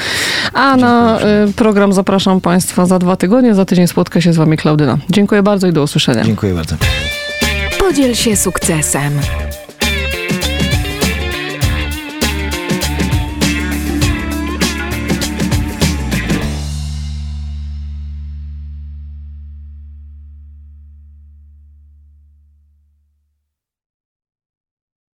A 0.52 0.76
na 0.76 1.18
y, 1.48 1.52
program 1.52 1.92
zapraszam 1.92 2.40
Państwa 2.40 2.86
za 2.86 2.98
dwa 2.98 3.16
tygodnie. 3.16 3.54
Za 3.54 3.64
tydzień 3.64 3.86
spotka 3.86 4.20
się 4.20 4.32
z 4.32 4.36
Wami 4.36 4.56
Klaudyna. 4.56 4.98
Dziękuję 5.10 5.42
bardzo 5.42 5.66
i 5.66 5.72
do 5.72 5.82
usłyszenia. 5.82 6.24
Dziękuję 6.24 6.54
bardzo. 6.54 6.76
Podziel 7.78 8.14
się 8.14 8.36
sukcesem. 8.36 9.12